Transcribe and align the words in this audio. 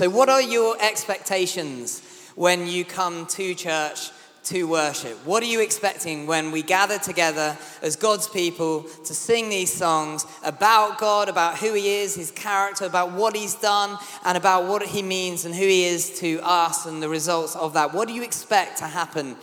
So, 0.00 0.08
what 0.08 0.30
are 0.30 0.40
your 0.40 0.78
expectations 0.80 2.00
when 2.34 2.66
you 2.66 2.86
come 2.86 3.26
to 3.26 3.54
church 3.54 4.10
to 4.44 4.66
worship? 4.66 5.12
What 5.26 5.42
are 5.42 5.46
you 5.46 5.60
expecting 5.60 6.26
when 6.26 6.52
we 6.52 6.62
gather 6.62 6.98
together 6.98 7.54
as 7.82 7.96
God's 7.96 8.26
people 8.26 8.84
to 9.04 9.12
sing 9.12 9.50
these 9.50 9.70
songs 9.70 10.24
about 10.42 10.96
God, 10.96 11.28
about 11.28 11.58
who 11.58 11.74
He 11.74 11.96
is, 11.96 12.14
His 12.14 12.30
character, 12.30 12.86
about 12.86 13.12
what 13.12 13.36
He's 13.36 13.56
done, 13.56 13.98
and 14.24 14.38
about 14.38 14.64
what 14.64 14.82
He 14.86 15.02
means 15.02 15.44
and 15.44 15.54
who 15.54 15.66
He 15.66 15.84
is 15.84 16.18
to 16.20 16.40
us 16.44 16.86
and 16.86 17.02
the 17.02 17.10
results 17.10 17.54
of 17.54 17.74
that? 17.74 17.92
What 17.92 18.08
do 18.08 18.14
you 18.14 18.22
expect 18.22 18.78
to 18.78 18.86
happen 18.86 19.36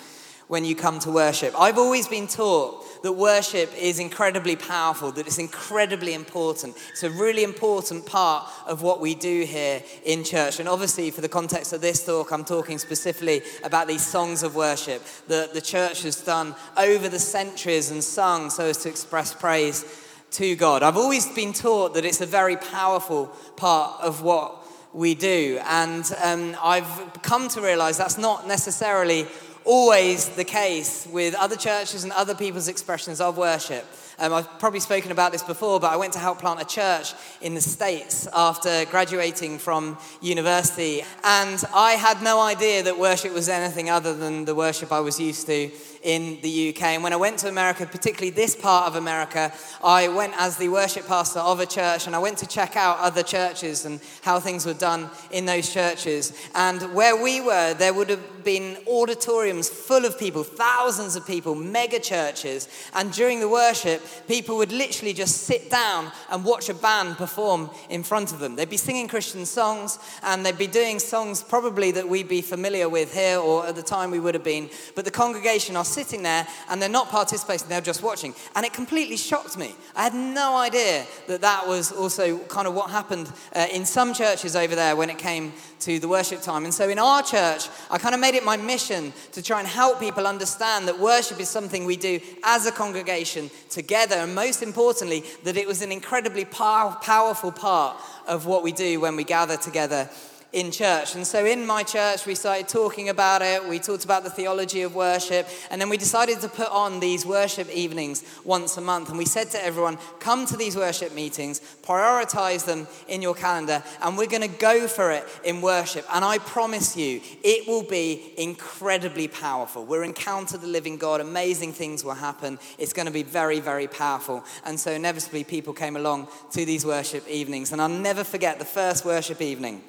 when 0.48 0.66
you 0.66 0.76
come 0.76 0.98
to 1.02 1.12
worship? 1.12 1.54
I've 1.56 1.78
always 1.78 2.08
been 2.08 2.26
taught 2.26 2.84
that 3.04 3.14
worship 3.14 3.72
is 3.78 4.00
incredibly 4.00 4.56
powerful, 4.56 5.12
that 5.12 5.28
it's 5.28 5.38
incredibly 5.38 6.14
important. 6.14 6.76
It's 6.90 7.04
a 7.04 7.10
really 7.10 7.44
important 7.44 8.06
part 8.06 8.50
of 8.66 8.82
what 8.82 9.00
we 9.00 9.16
do 9.16 9.44
here 9.44 9.82
in 10.04 10.24
church. 10.24 10.60
And 10.60 10.68
obviously, 10.68 11.12
for 11.12 11.22
the 11.22 11.30
context 11.30 11.74
of 11.74 11.82
this 11.82 12.06
talk, 12.06 12.32
I'm 12.32 12.46
talking 12.46 12.78
specifically 12.78 13.42
about 13.64 13.88
these 13.88 14.06
songs 14.06 14.44
of 14.44 14.56
worship 14.56 15.02
that 15.28 15.54
the 15.54 15.62
church 15.62 16.04
has 16.04 16.22
done 16.22 16.56
over 16.76 17.10
the 17.10 17.20
centuries 17.20 17.92
and 17.92 18.04
sung 18.04 18.50
so 18.50 18.66
as 18.66 18.78
to 18.80 18.90
express 18.90 19.34
praise 19.34 19.86
to 20.32 20.56
God. 20.56 20.84
I've 20.84 20.98
always 20.98 21.28
been 21.28 21.54
taught 21.54 21.94
that 21.94 22.06
it's 22.06 22.22
a 22.22 22.26
very 22.26 22.58
powerful 22.58 23.28
part 23.56 24.02
of 24.02 24.22
what 24.22 24.64
we 24.94 25.16
do. 25.16 25.60
And 25.66 26.12
um, 26.24 26.56
I've 26.62 27.22
come 27.22 27.48
to 27.50 27.62
realize 27.62 27.98
that's 27.98 28.18
not 28.18 28.48
necessarily 28.48 29.28
always 29.68 30.30
the 30.30 30.46
case 30.46 31.06
with 31.12 31.36
other 31.36 31.56
churches 31.56 32.04
and 32.04 32.14
other 32.14 32.34
people's 32.34 32.68
expressions 32.68 33.22
of 33.22 33.38
worship. 33.38 33.86
Um, 34.20 34.34
I've 34.34 34.58
probably 34.58 34.80
spoken 34.80 35.12
about 35.12 35.32
this 35.32 35.44
before, 35.44 35.80
but 35.80 35.92
I 35.92 35.96
went 35.96 36.14
to 36.14 36.20
help 36.20 36.40
plant 36.40 36.60
a 36.60 36.66
church 36.66 37.14
in 37.40 37.54
the 37.54 37.62
States 37.62 38.28
after 38.36 38.86
graduating 38.86 39.60
from 39.60 39.96
university. 40.22 41.04
And 41.24 41.64
I 41.72 41.92
had 41.92 42.24
no 42.24 42.40
idea 42.42 42.82
that 42.82 42.98
worship 42.98 43.32
was 43.32 43.48
anything 43.48 43.92
other 43.92 44.16
than 44.16 44.46
the 44.46 44.56
worship 44.56 44.92
I 44.92 45.02
was 45.02 45.20
used 45.20 45.46
to 45.48 45.70
in 46.02 46.40
the 46.42 46.70
UK. 46.70 46.82
And 46.84 47.04
when 47.04 47.14
I 47.14 47.18
went 47.18 47.38
to 47.40 47.50
America, 47.50 47.86
particularly 47.86 48.32
this 48.32 48.56
part 48.56 48.88
of 48.88 48.96
America, 48.96 49.52
I 49.84 50.08
went 50.08 50.34
as 50.38 50.58
the 50.58 50.70
worship 50.70 51.06
pastor 51.06 51.40
of 51.40 51.60
a 51.60 51.66
church 51.66 52.08
and 52.08 52.16
I 52.16 52.20
went 52.20 52.40
to 52.40 52.48
check 52.48 52.76
out 52.76 52.98
other 53.00 53.22
churches 53.22 53.86
and 53.86 54.00
how 54.22 54.40
things 54.40 54.66
were 54.66 54.74
done 54.74 55.10
in 55.32 55.46
those 55.46 55.72
churches. 55.72 56.34
And 56.56 56.82
where 56.96 57.22
we 57.22 57.42
were, 57.42 57.76
there 57.76 57.94
would 57.94 58.10
have 58.10 58.44
been 58.44 58.78
auditoriums 58.88 59.70
full 59.70 60.06
of 60.06 60.18
people, 60.18 60.44
thousands 60.44 61.16
of 61.16 61.28
people, 61.28 61.54
mega 61.54 62.00
churches. 62.00 62.70
And 62.94 63.12
during 63.12 63.42
the 63.42 63.50
worship, 63.50 64.02
people 64.28 64.58
would 64.58 64.72
literally 64.72 65.14
just 65.14 65.44
sit 65.44 65.70
down 65.70 66.12
and 66.30 66.44
watch 66.44 66.70
a 66.70 66.74
band 66.74 67.18
perform 67.18 67.70
in 67.90 68.04
front 68.04 68.32
of 68.32 68.40
them. 68.40 68.56
They'd 68.56 68.70
be 68.70 68.78
singing 68.78 69.08
Christian 69.08 69.46
songs 69.46 70.00
and 70.24 70.46
they'd 70.46 70.58
be 70.58 70.68
doing 70.68 71.00
songs 71.00 71.44
probably 71.44 71.92
that 71.92 72.08
we'd 72.08 72.28
be 72.28 72.42
familiar 72.42 72.90
with 72.90 73.14
here 73.14 73.40
or 73.40 73.66
at 73.66 73.76
the 73.76 73.84
time 73.84 74.12
we 74.12 74.20
would 74.20 74.34
have 74.34 74.44
been. 74.44 74.70
But 74.96 75.06
the 75.06 75.12
congregation 75.12 75.76
are 75.76 75.86
sitting 75.86 76.24
there 76.24 76.48
and 76.70 76.82
they're 76.82 76.90
not 76.90 77.10
participating, 77.10 77.68
they're 77.68 77.82
just 77.82 78.04
watching. 78.04 78.34
And 78.56 78.66
it 78.66 78.74
completely 78.74 79.18
shocked 79.18 79.58
me. 79.58 79.76
I 79.96 80.04
had 80.04 80.14
no 80.14 80.58
idea 80.58 81.06
that 81.28 81.42
that 81.42 81.68
was 81.68 81.92
also 81.92 82.40
kind 82.46 82.68
of 82.68 82.74
what 82.74 82.90
happened 82.90 83.32
uh, 83.56 83.68
in 83.72 83.86
some 83.86 84.14
churches 84.14 84.56
over 84.56 84.76
there 84.76 84.96
when 84.96 85.10
it 85.10 85.18
came 85.18 85.54
to 85.82 86.00
the 86.00 86.08
worship 86.08 86.42
time. 86.42 86.64
And 86.64 86.74
so 86.74 86.90
in 86.90 87.00
our 87.00 87.22
church, 87.22 87.70
I 87.92 87.98
kind 87.98 88.16
of 88.16 88.22
made 88.22 88.36
it 88.36 88.44
my 88.44 88.58
mission 88.58 89.14
to 89.34 89.42
try 89.44 89.60
and 89.60 89.68
help 89.68 90.00
people 90.00 90.26
understand 90.26 90.88
that 90.88 91.00
worship 91.00 91.40
is 91.40 91.50
something 91.50 91.86
we 91.86 91.98
do 91.98 92.20
as 92.44 92.66
a 92.66 92.72
congregation 92.72 93.50
together. 93.70 93.97
And 93.98 94.36
most 94.36 94.62
importantly, 94.62 95.24
that 95.44 95.58
it 95.58 95.68
was 95.68 95.82
an 95.82 95.92
incredibly 95.92 96.46
pow- 96.46 96.98
powerful 97.02 97.52
part 97.52 97.98
of 98.28 98.46
what 98.46 98.64
we 98.64 98.72
do 98.72 99.00
when 99.00 99.16
we 99.16 99.24
gather 99.24 99.58
together 99.58 100.10
in 100.54 100.72
church. 100.72 101.16
And 101.16 101.28
so 101.28 101.46
in 101.46 101.66
my 101.66 101.84
church, 101.84 102.26
we 102.26 102.34
started 102.34 102.68
talking 102.68 103.10
about 103.10 103.42
it. 103.42 103.68
We 103.68 103.80
talked 103.80 104.06
about 104.06 104.24
the 104.24 104.30
theology 104.30 104.82
of 104.82 104.96
worship. 104.96 105.48
And 105.70 105.82
then 105.82 105.90
we 105.90 105.98
decided 105.98 106.40
to 106.42 106.48
put 106.48 106.70
on 106.70 107.00
these 107.00 107.26
worship 107.26 107.70
evenings 107.70 108.24
once 108.46 108.78
a 108.78 108.82
month. 108.82 109.10
And 109.10 109.18
we 109.18 109.26
said 109.26 109.50
to 109.52 109.64
everyone, 109.64 109.98
come 110.20 110.46
to 110.46 110.56
these 110.56 110.76
worship 110.76 111.14
meetings, 111.14 111.60
prioritize 111.84 112.66
them 112.66 112.88
in 113.08 113.22
your 113.22 113.36
calendar, 113.36 113.84
and 114.02 114.18
we're 114.18 114.28
going 114.28 114.42
to 114.42 114.48
go 114.60 114.88
for 114.88 115.12
it 115.12 115.26
in 115.44 115.62
worship. 115.62 116.06
And 116.14 116.24
I 116.24 116.38
promise 116.38 116.96
you, 116.96 117.22
it 117.44 117.68
will 117.68 117.84
be 117.84 118.34
incredibly 118.38 119.28
powerful. 119.28 119.86
We'll 119.86 120.04
encounter 120.04 120.58
the 120.58 120.68
living 120.68 120.98
God. 120.98 121.20
Amazing 121.20 121.74
things 121.74 122.04
will 122.04 122.14
happen. 122.14 122.58
It's 122.78 122.94
going 122.94 123.08
to 123.08 123.12
be 123.12 123.24
very, 123.24 123.60
very 123.60 123.88
powerful. 123.88 124.46
And 124.66 124.80
so 124.80 124.92
inevitably, 124.92 125.44
people 125.44 125.74
came 125.74 125.98
along 125.98 126.30
to 126.52 126.66
these 126.66 126.86
worship 126.86 127.28
evenings. 127.28 127.72
And 127.74 127.82
I'll 127.82 127.90
never 127.90 128.24
forget 128.24 128.60
the 128.60 128.66
first 128.66 129.04
worship 129.04 129.42
evening 129.42 129.82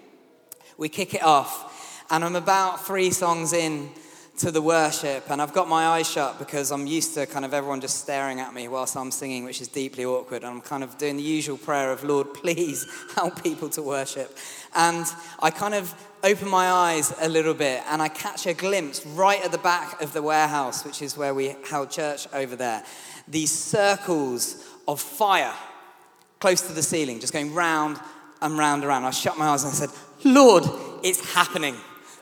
we 0.79 0.89
kick 0.89 1.13
it 1.13 1.23
off. 1.23 2.07
And 2.11 2.25
I'm 2.25 2.37
about 2.37 2.87
three 2.87 3.11
songs 3.11 3.53
in 3.53 3.91
to 4.39 4.53
the 4.53 4.63
worship, 4.63 5.29
and 5.31 5.43
I've 5.43 5.53
got 5.53 5.69
my 5.69 5.89
eyes 5.89 6.09
shut 6.09 6.39
because 6.39 6.71
I'm 6.71 6.87
used 6.87 7.13
to 7.15 7.27
kind 7.27 7.45
of 7.45 7.53
everyone 7.53 7.81
just 7.81 8.01
staring 8.01 8.39
at 8.39 8.55
me 8.55 8.69
whilst 8.69 8.97
I'm 8.97 9.11
singing, 9.11 9.45
which 9.45 9.61
is 9.61 9.67
deeply 9.67 10.05
awkward. 10.05 10.45
And 10.45 10.53
I'm 10.53 10.61
kind 10.61 10.85
of 10.85 10.97
doing 10.97 11.17
the 11.17 11.25
usual 11.25 11.59
prayer 11.59 11.91
of, 11.91 12.05
Lord, 12.05 12.33
please 12.33 12.87
help 13.17 13.43
people 13.43 13.69
to 13.71 13.83
worship. 13.83 14.39
And 14.77 15.05
I 15.41 15.51
kind 15.51 15.75
of 15.75 15.93
open 16.23 16.49
my 16.49 16.71
eyes 16.71 17.13
a 17.21 17.29
little 17.29 17.55
bit 17.55 17.83
and 17.89 18.01
I 18.03 18.09
catch 18.09 18.47
a 18.47 18.55
glimpse 18.55 19.05
right 19.07 19.45
at 19.45 19.53
the 19.53 19.59
back 19.59 20.01
of 20.01 20.13
the 20.13 20.23
warehouse, 20.23 20.85
which 20.85 21.03
is 21.03 21.17
where 21.17 21.35
we 21.35 21.57
held 21.69 21.91
church 21.91 22.29
over 22.33 22.55
there. 22.55 22.85
These 23.27 23.51
circles 23.51 24.65
of 24.87 25.01
fire 25.01 25.55
close 26.39 26.61
to 26.69 26.73
the 26.73 26.83
ceiling, 26.83 27.19
just 27.19 27.33
going 27.33 27.55
round 27.55 27.99
and 28.41 28.57
round 28.57 28.83
and 28.83 28.89
round. 28.89 29.05
I 29.05 29.11
shut 29.11 29.37
my 29.37 29.49
eyes 29.49 29.65
and 29.65 29.73
I 29.73 29.75
said, 29.75 29.91
Lord, 30.29 30.65
it's 31.03 31.33
happening. 31.33 31.75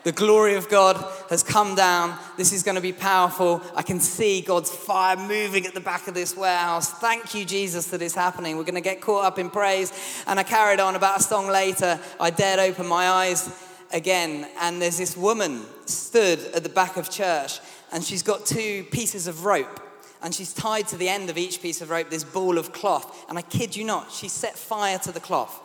The 0.03 0.13
glory 0.13 0.55
of 0.55 0.69
God 0.69 0.95
has 1.29 1.43
come 1.43 1.75
down. 1.75 2.17
This 2.37 2.53
is 2.53 2.63
going 2.63 2.75
to 2.75 2.81
be 2.81 2.93
powerful. 2.93 3.61
I 3.75 3.81
can 3.81 3.99
see 3.99 4.39
God's 4.39 4.73
fire 4.73 5.17
moving 5.17 5.65
at 5.65 5.73
the 5.73 5.81
back 5.81 6.07
of 6.07 6.13
this 6.13 6.37
warehouse. 6.37 6.89
Thank 6.89 7.35
you, 7.35 7.43
Jesus, 7.43 7.87
that 7.87 8.01
it's 8.01 8.15
happening. 8.15 8.55
We're 8.55 8.63
going 8.63 8.75
to 8.75 8.81
get 8.81 9.01
caught 9.01 9.25
up 9.25 9.37
in 9.37 9.49
praise. 9.49 9.91
And 10.25 10.39
I 10.39 10.43
carried 10.43 10.79
on. 10.79 10.95
About 10.95 11.19
a 11.19 11.23
song 11.23 11.47
later, 11.47 11.99
I 12.17 12.29
dared 12.29 12.59
open 12.59 12.87
my 12.87 13.09
eyes 13.09 13.51
again. 13.91 14.47
And 14.61 14.81
there's 14.81 14.97
this 14.97 15.17
woman 15.17 15.65
stood 15.85 16.39
at 16.55 16.63
the 16.63 16.69
back 16.69 16.95
of 16.95 17.09
church, 17.09 17.59
and 17.91 18.01
she's 18.01 18.23
got 18.23 18.45
two 18.45 18.85
pieces 18.89 19.27
of 19.27 19.43
rope. 19.43 19.81
And 20.23 20.33
she's 20.33 20.53
tied 20.53 20.87
to 20.87 20.97
the 20.97 21.09
end 21.09 21.29
of 21.29 21.37
each 21.37 21.61
piece 21.61 21.81
of 21.81 21.89
rope 21.89 22.09
this 22.09 22.23
ball 22.23 22.57
of 22.57 22.71
cloth. 22.71 23.25
And 23.27 23.37
I 23.37 23.41
kid 23.41 23.75
you 23.75 23.83
not, 23.83 24.13
she 24.13 24.29
set 24.29 24.57
fire 24.57 24.99
to 24.99 25.11
the 25.11 25.19
cloth. 25.19 25.61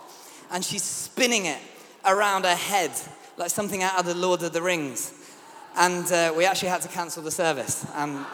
And 0.51 0.65
she's 0.65 0.83
spinning 0.83 1.47
it 1.47 1.61
around 2.05 2.45
her 2.45 2.55
head, 2.55 2.91
like 3.37 3.51
something 3.51 3.83
out 3.83 3.99
of 3.99 4.07
the 4.07 4.15
Lord 4.15 4.43
of 4.43 4.53
the 4.53 4.63
Rings. 4.63 5.13
And 5.77 6.11
uh, 6.13 6.35
we 6.37 6.45
actually 6.45 6.69
had 6.69 6.83
to 6.83 6.89
cancel 6.89 7.23
the 7.23 7.31
service. 7.31 7.87
And 7.95 8.25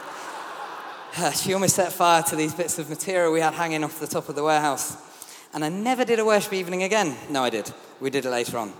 uh, 1.17 1.31
she 1.31 1.53
almost 1.53 1.75
set 1.75 1.91
fire 1.91 2.23
to 2.23 2.35
these 2.35 2.53
bits 2.53 2.79
of 2.79 2.89
material 2.89 3.31
we 3.31 3.39
had 3.39 3.53
hanging 3.53 3.83
off 3.83 3.99
the 3.99 4.07
top 4.07 4.29
of 4.29 4.35
the 4.35 4.43
warehouse. 4.43 4.97
And 5.53 5.65
I 5.65 5.69
never 5.69 6.05
did 6.05 6.19
a 6.19 6.25
worship 6.25 6.53
evening 6.53 6.83
again. 6.83 7.15
No, 7.29 7.43
I 7.43 7.49
did. 7.49 7.71
We 7.99 8.09
did 8.09 8.25
it 8.25 8.29
later 8.29 8.57
on. 8.57 8.73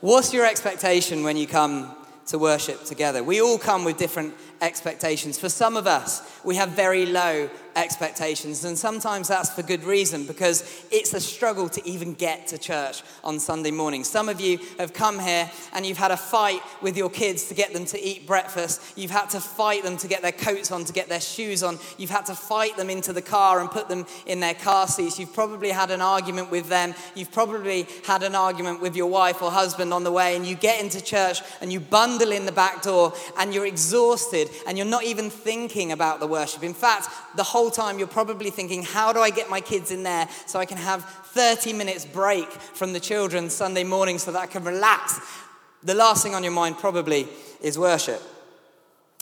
What's 0.00 0.32
your 0.32 0.46
expectation 0.46 1.22
when 1.22 1.36
you 1.36 1.46
come 1.46 1.94
to 2.26 2.38
worship 2.38 2.84
together? 2.84 3.22
We 3.22 3.40
all 3.40 3.58
come 3.58 3.84
with 3.84 3.98
different 3.98 4.34
expectations. 4.60 5.38
For 5.38 5.48
some 5.48 5.76
of 5.76 5.86
us, 5.86 6.22
we 6.44 6.56
have 6.56 6.70
very 6.70 7.06
low 7.06 7.48
expectations. 7.78 8.64
And 8.64 8.76
sometimes 8.76 9.28
that's 9.28 9.50
for 9.50 9.62
good 9.62 9.84
reason 9.84 10.26
because 10.26 10.84
it's 10.90 11.14
a 11.14 11.20
struggle 11.20 11.68
to 11.70 11.88
even 11.88 12.14
get 12.14 12.48
to 12.48 12.58
church 12.58 13.02
on 13.22 13.38
Sunday 13.38 13.70
morning. 13.70 14.04
Some 14.04 14.28
of 14.28 14.40
you 14.40 14.58
have 14.78 14.92
come 14.92 15.18
here 15.18 15.50
and 15.72 15.86
you've 15.86 15.98
had 15.98 16.10
a 16.10 16.16
fight 16.16 16.60
with 16.82 16.96
your 16.96 17.08
kids 17.08 17.44
to 17.46 17.54
get 17.54 17.72
them 17.72 17.84
to 17.86 18.02
eat 18.02 18.26
breakfast. 18.26 18.82
You've 18.96 19.12
had 19.12 19.30
to 19.30 19.40
fight 19.40 19.84
them 19.84 19.96
to 19.98 20.08
get 20.08 20.22
their 20.22 20.32
coats 20.32 20.72
on, 20.72 20.84
to 20.84 20.92
get 20.92 21.08
their 21.08 21.20
shoes 21.20 21.62
on. 21.62 21.78
You've 21.96 22.10
had 22.10 22.26
to 22.26 22.34
fight 22.34 22.76
them 22.76 22.90
into 22.90 23.12
the 23.12 23.22
car 23.22 23.60
and 23.60 23.70
put 23.70 23.88
them 23.88 24.06
in 24.26 24.40
their 24.40 24.54
car 24.54 24.88
seats. 24.88 25.18
You've 25.18 25.34
probably 25.34 25.70
had 25.70 25.90
an 25.90 26.00
argument 26.00 26.50
with 26.50 26.68
them. 26.68 26.94
You've 27.14 27.32
probably 27.32 27.86
had 28.04 28.22
an 28.22 28.34
argument 28.34 28.80
with 28.80 28.96
your 28.96 29.06
wife 29.06 29.40
or 29.40 29.50
husband 29.50 29.92
on 29.94 30.02
the 30.02 30.12
way. 30.12 30.34
And 30.34 30.44
you 30.44 30.56
get 30.56 30.82
into 30.82 31.02
church 31.02 31.40
and 31.60 31.72
you 31.72 31.78
bundle 31.78 32.32
in 32.32 32.44
the 32.44 32.52
back 32.52 32.82
door 32.82 33.12
and 33.38 33.54
you're 33.54 33.66
exhausted 33.66 34.47
and 34.66 34.76
you're 34.76 34.86
not 34.86 35.04
even 35.04 35.30
thinking 35.30 35.92
about 35.92 36.18
the 36.18 36.26
worship. 36.26 36.62
In 36.62 36.74
fact, 36.74 37.08
the 37.36 37.42
whole 37.42 37.58
whole 37.58 37.70
time 37.72 37.98
you're 37.98 38.06
probably 38.06 38.50
thinking, 38.50 38.84
how 38.84 39.12
do 39.12 39.18
I 39.18 39.30
get 39.30 39.50
my 39.50 39.60
kids 39.60 39.90
in 39.90 40.04
there 40.04 40.28
so 40.46 40.60
I 40.60 40.64
can 40.64 40.78
have 40.78 41.04
30 41.34 41.72
minutes 41.72 42.04
break 42.04 42.48
from 42.48 42.92
the 42.92 43.00
children 43.00 43.50
Sunday 43.50 43.84
morning 43.84 44.18
so 44.18 44.30
that 44.30 44.38
I 44.38 44.46
can 44.46 44.62
relax? 44.62 45.20
The 45.82 45.94
last 45.94 46.22
thing 46.22 46.36
on 46.36 46.44
your 46.44 46.52
mind 46.52 46.78
probably 46.78 47.28
is 47.60 47.76
worship. 47.76 48.22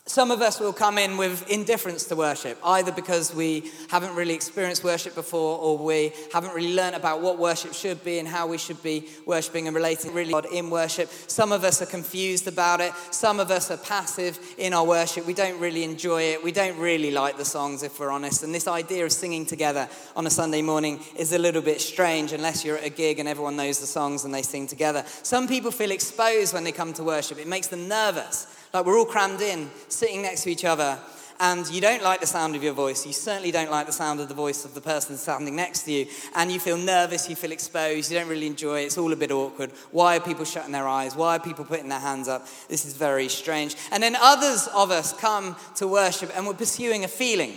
Some 0.08 0.30
of 0.30 0.40
us 0.40 0.60
will 0.60 0.72
come 0.72 0.98
in 0.98 1.16
with 1.16 1.50
indifference 1.50 2.04
to 2.04 2.14
worship, 2.14 2.58
either 2.62 2.92
because 2.92 3.34
we 3.34 3.72
haven't 3.90 4.14
really 4.14 4.34
experienced 4.34 4.84
worship 4.84 5.16
before 5.16 5.58
or 5.58 5.76
we 5.76 6.12
haven't 6.32 6.54
really 6.54 6.74
learned 6.74 6.94
about 6.94 7.22
what 7.22 7.40
worship 7.40 7.74
should 7.74 8.04
be 8.04 8.20
and 8.20 8.28
how 8.28 8.46
we 8.46 8.56
should 8.56 8.80
be 8.84 9.08
worshiping 9.26 9.66
and 9.66 9.74
relating 9.74 10.14
really 10.14 10.30
God 10.30 10.46
in 10.46 10.70
worship. 10.70 11.10
Some 11.26 11.50
of 11.50 11.64
us 11.64 11.82
are 11.82 11.86
confused 11.86 12.46
about 12.46 12.80
it. 12.80 12.92
Some 13.10 13.40
of 13.40 13.50
us 13.50 13.68
are 13.72 13.76
passive 13.78 14.38
in 14.58 14.74
our 14.74 14.86
worship. 14.86 15.26
We 15.26 15.34
don't 15.34 15.58
really 15.58 15.82
enjoy 15.82 16.22
it. 16.22 16.44
We 16.44 16.52
don't 16.52 16.78
really 16.78 17.10
like 17.10 17.36
the 17.36 17.44
songs, 17.44 17.82
if 17.82 17.98
we're 17.98 18.12
honest. 18.12 18.44
And 18.44 18.54
this 18.54 18.68
idea 18.68 19.04
of 19.04 19.10
singing 19.10 19.44
together 19.44 19.88
on 20.14 20.24
a 20.24 20.30
Sunday 20.30 20.62
morning 20.62 21.00
is 21.16 21.32
a 21.32 21.38
little 21.38 21.62
bit 21.62 21.80
strange 21.80 22.32
unless 22.32 22.64
you're 22.64 22.78
at 22.78 22.86
a 22.86 22.90
gig 22.90 23.18
and 23.18 23.28
everyone 23.28 23.56
knows 23.56 23.80
the 23.80 23.88
songs 23.88 24.24
and 24.24 24.32
they 24.32 24.42
sing 24.42 24.68
together. 24.68 25.04
Some 25.24 25.48
people 25.48 25.72
feel 25.72 25.90
exposed 25.90 26.54
when 26.54 26.62
they 26.62 26.70
come 26.70 26.92
to 26.92 27.02
worship, 27.02 27.38
it 27.38 27.48
makes 27.48 27.66
them 27.66 27.88
nervous. 27.88 28.46
Like 28.76 28.84
we're 28.84 28.98
all 28.98 29.06
crammed 29.06 29.40
in, 29.40 29.70
sitting 29.88 30.20
next 30.20 30.42
to 30.42 30.50
each 30.50 30.66
other, 30.66 30.98
and 31.40 31.66
you 31.70 31.80
don't 31.80 32.02
like 32.02 32.20
the 32.20 32.26
sound 32.26 32.54
of 32.54 32.62
your 32.62 32.74
voice. 32.74 33.06
You 33.06 33.14
certainly 33.14 33.50
don't 33.50 33.70
like 33.70 33.86
the 33.86 33.92
sound 33.92 34.20
of 34.20 34.28
the 34.28 34.34
voice 34.34 34.66
of 34.66 34.74
the 34.74 34.82
person 34.82 35.16
standing 35.16 35.56
next 35.56 35.84
to 35.84 35.92
you. 35.92 36.06
And 36.34 36.52
you 36.52 36.60
feel 36.60 36.76
nervous, 36.76 37.26
you 37.26 37.36
feel 37.36 37.52
exposed, 37.52 38.12
you 38.12 38.18
don't 38.18 38.28
really 38.28 38.46
enjoy 38.46 38.82
it. 38.82 38.84
It's 38.84 38.98
all 38.98 39.14
a 39.14 39.16
bit 39.16 39.30
awkward. 39.30 39.70
Why 39.92 40.18
are 40.18 40.20
people 40.20 40.44
shutting 40.44 40.72
their 40.72 40.86
eyes? 40.86 41.16
Why 41.16 41.36
are 41.36 41.40
people 41.40 41.64
putting 41.64 41.88
their 41.88 42.00
hands 42.00 42.28
up? 42.28 42.46
This 42.68 42.84
is 42.84 42.94
very 42.94 43.30
strange. 43.30 43.76
And 43.92 44.02
then 44.02 44.14
others 44.14 44.68
of 44.74 44.90
us 44.90 45.14
come 45.14 45.56
to 45.76 45.88
worship 45.88 46.30
and 46.36 46.46
we're 46.46 46.52
pursuing 46.52 47.02
a 47.02 47.08
feeling. 47.08 47.54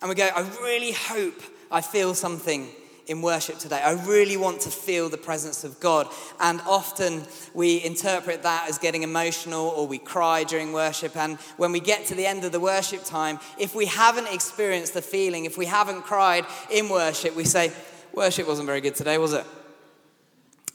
And 0.00 0.08
we 0.08 0.14
go, 0.14 0.28
I 0.32 0.42
really 0.62 0.92
hope 0.92 1.42
I 1.72 1.80
feel 1.80 2.14
something 2.14 2.68
in 3.06 3.20
worship 3.20 3.58
today. 3.58 3.80
I 3.82 3.92
really 4.06 4.36
want 4.36 4.62
to 4.62 4.70
feel 4.70 5.08
the 5.08 5.18
presence 5.18 5.64
of 5.64 5.78
God. 5.80 6.08
And 6.40 6.60
often 6.62 7.22
we 7.52 7.84
interpret 7.84 8.42
that 8.42 8.68
as 8.68 8.78
getting 8.78 9.02
emotional 9.02 9.68
or 9.68 9.86
we 9.86 9.98
cry 9.98 10.44
during 10.44 10.72
worship. 10.72 11.16
And 11.16 11.38
when 11.56 11.72
we 11.72 11.80
get 11.80 12.06
to 12.06 12.14
the 12.14 12.26
end 12.26 12.44
of 12.44 12.52
the 12.52 12.60
worship 12.60 13.04
time, 13.04 13.38
if 13.58 13.74
we 13.74 13.86
haven't 13.86 14.32
experienced 14.32 14.94
the 14.94 15.02
feeling, 15.02 15.44
if 15.44 15.58
we 15.58 15.66
haven't 15.66 16.02
cried 16.02 16.46
in 16.70 16.88
worship, 16.88 17.36
we 17.36 17.44
say, 17.44 17.72
Worship 18.14 18.46
wasn't 18.46 18.66
very 18.66 18.80
good 18.80 18.94
today, 18.94 19.18
was 19.18 19.32
it? 19.32 19.44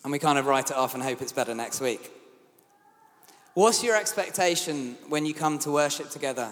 And 0.03 0.11
we 0.11 0.19
kind 0.19 0.37
of 0.37 0.45
write 0.45 0.71
it 0.71 0.75
off 0.75 0.93
and 0.93 1.01
hope 1.01 1.21
it's 1.21 1.31
better 1.31 1.55
next 1.55 1.79
week. 1.79 2.11
What's 3.53 3.81
your 3.81 3.95
expectation 3.95 4.97
when 5.07 5.25
you 5.25 5.33
come 5.33 5.57
to 5.59 5.71
worship 5.71 6.09
together 6.09 6.51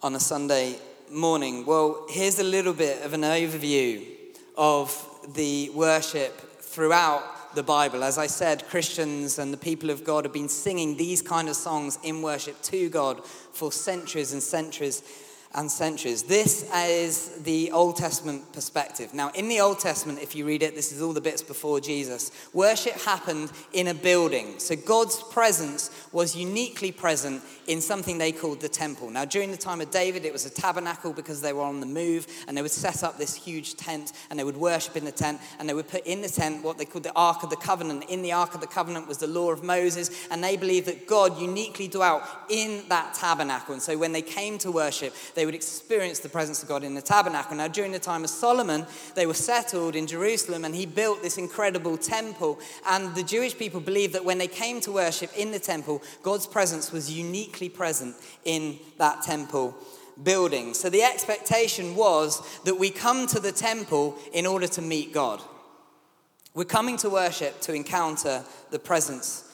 on 0.00 0.14
a 0.14 0.20
Sunday 0.20 0.78
morning? 1.10 1.66
Well, 1.66 2.06
here's 2.08 2.38
a 2.38 2.44
little 2.44 2.72
bit 2.72 3.02
of 3.02 3.12
an 3.12 3.20
overview 3.20 4.13
of 4.56 5.08
the 5.34 5.70
worship 5.70 6.60
throughout 6.60 7.54
the 7.54 7.62
Bible. 7.62 8.02
As 8.02 8.18
I 8.18 8.26
said, 8.26 8.66
Christians 8.68 9.38
and 9.38 9.52
the 9.52 9.56
people 9.58 9.90
of 9.90 10.04
God 10.04 10.24
have 10.24 10.32
been 10.32 10.48
singing 10.48 10.96
these 10.96 11.22
kind 11.22 11.48
of 11.48 11.56
songs 11.56 11.98
in 12.02 12.22
worship 12.22 12.60
to 12.62 12.88
God 12.88 13.24
for 13.24 13.70
centuries 13.70 14.32
and 14.32 14.42
centuries 14.42 15.02
and 15.54 15.70
centuries. 15.70 16.24
This 16.24 16.68
is 16.74 17.28
the 17.42 17.70
Old 17.70 17.96
Testament 17.96 18.52
perspective. 18.52 19.14
Now, 19.14 19.30
in 19.34 19.48
the 19.48 19.60
Old 19.60 19.78
Testament, 19.78 20.18
if 20.20 20.34
you 20.34 20.44
read 20.44 20.62
it, 20.62 20.74
this 20.74 20.90
is 20.90 21.00
all 21.00 21.12
the 21.12 21.20
bits 21.20 21.42
before 21.42 21.80
Jesus. 21.80 22.32
Worship 22.52 22.94
happened 22.94 23.52
in 23.72 23.88
a 23.88 23.94
building. 23.94 24.58
So 24.58 24.74
God's 24.74 25.22
presence 25.22 25.90
was 26.12 26.34
uniquely 26.36 26.90
present 26.90 27.42
in 27.66 27.80
something 27.80 28.18
they 28.18 28.32
called 28.32 28.60
the 28.60 28.68
temple. 28.68 29.10
Now, 29.10 29.24
during 29.24 29.50
the 29.50 29.56
time 29.56 29.80
of 29.80 29.90
David, 29.90 30.24
it 30.24 30.32
was 30.32 30.44
a 30.44 30.50
tabernacle 30.50 31.12
because 31.12 31.40
they 31.40 31.52
were 31.52 31.62
on 31.62 31.80
the 31.80 31.86
move 31.86 32.26
and 32.48 32.56
they 32.56 32.62
would 32.62 32.70
set 32.70 33.04
up 33.04 33.16
this 33.16 33.34
huge 33.34 33.76
tent 33.76 34.12
and 34.30 34.38
they 34.38 34.44
would 34.44 34.56
worship 34.56 34.96
in 34.96 35.04
the 35.04 35.12
tent 35.12 35.40
and 35.58 35.68
they 35.68 35.74
would 35.74 35.88
put 35.88 36.04
in 36.06 36.20
the 36.20 36.28
tent 36.28 36.64
what 36.64 36.78
they 36.78 36.84
called 36.84 37.04
the 37.04 37.12
Ark 37.14 37.44
of 37.44 37.50
the 37.50 37.56
Covenant. 37.56 38.04
In 38.08 38.22
the 38.22 38.32
Ark 38.32 38.54
of 38.54 38.60
the 38.60 38.66
Covenant 38.66 39.06
was 39.06 39.18
the 39.18 39.26
law 39.26 39.52
of 39.52 39.62
Moses 39.62 40.26
and 40.30 40.42
they 40.42 40.56
believed 40.56 40.88
that 40.88 41.06
God 41.06 41.40
uniquely 41.40 41.86
dwelt 41.86 42.22
in 42.50 42.82
that 42.88 43.14
tabernacle. 43.14 43.74
And 43.74 43.82
so 43.82 43.96
when 43.96 44.12
they 44.12 44.22
came 44.22 44.58
to 44.58 44.72
worship, 44.72 45.14
they 45.34 45.43
they 45.44 45.46
would 45.46 45.54
experience 45.54 46.20
the 46.20 46.28
presence 46.30 46.62
of 46.62 46.70
God 46.70 46.84
in 46.84 46.94
the 46.94 47.02
tabernacle. 47.02 47.54
Now, 47.54 47.68
during 47.68 47.92
the 47.92 47.98
time 47.98 48.24
of 48.24 48.30
Solomon, 48.30 48.86
they 49.14 49.26
were 49.26 49.34
settled 49.34 49.94
in 49.94 50.06
Jerusalem 50.06 50.64
and 50.64 50.74
he 50.74 50.86
built 50.86 51.20
this 51.20 51.36
incredible 51.36 51.98
temple. 51.98 52.58
And 52.88 53.14
the 53.14 53.22
Jewish 53.22 53.54
people 53.54 53.80
believed 53.80 54.14
that 54.14 54.24
when 54.24 54.38
they 54.38 54.46
came 54.46 54.80
to 54.80 54.92
worship 54.92 55.30
in 55.36 55.52
the 55.52 55.58
temple, 55.58 56.02
God's 56.22 56.46
presence 56.46 56.92
was 56.92 57.12
uniquely 57.12 57.68
present 57.68 58.16
in 58.46 58.78
that 58.96 59.20
temple 59.20 59.76
building. 60.22 60.72
So 60.72 60.88
the 60.88 61.02
expectation 61.02 61.94
was 61.94 62.40
that 62.64 62.78
we 62.78 62.88
come 62.88 63.26
to 63.26 63.38
the 63.38 63.52
temple 63.52 64.16
in 64.32 64.46
order 64.46 64.66
to 64.68 64.80
meet 64.80 65.12
God. 65.12 65.42
We're 66.54 66.64
coming 66.64 66.96
to 66.98 67.10
worship 67.10 67.60
to 67.60 67.74
encounter 67.74 68.42
the 68.70 68.78
presence 68.78 69.44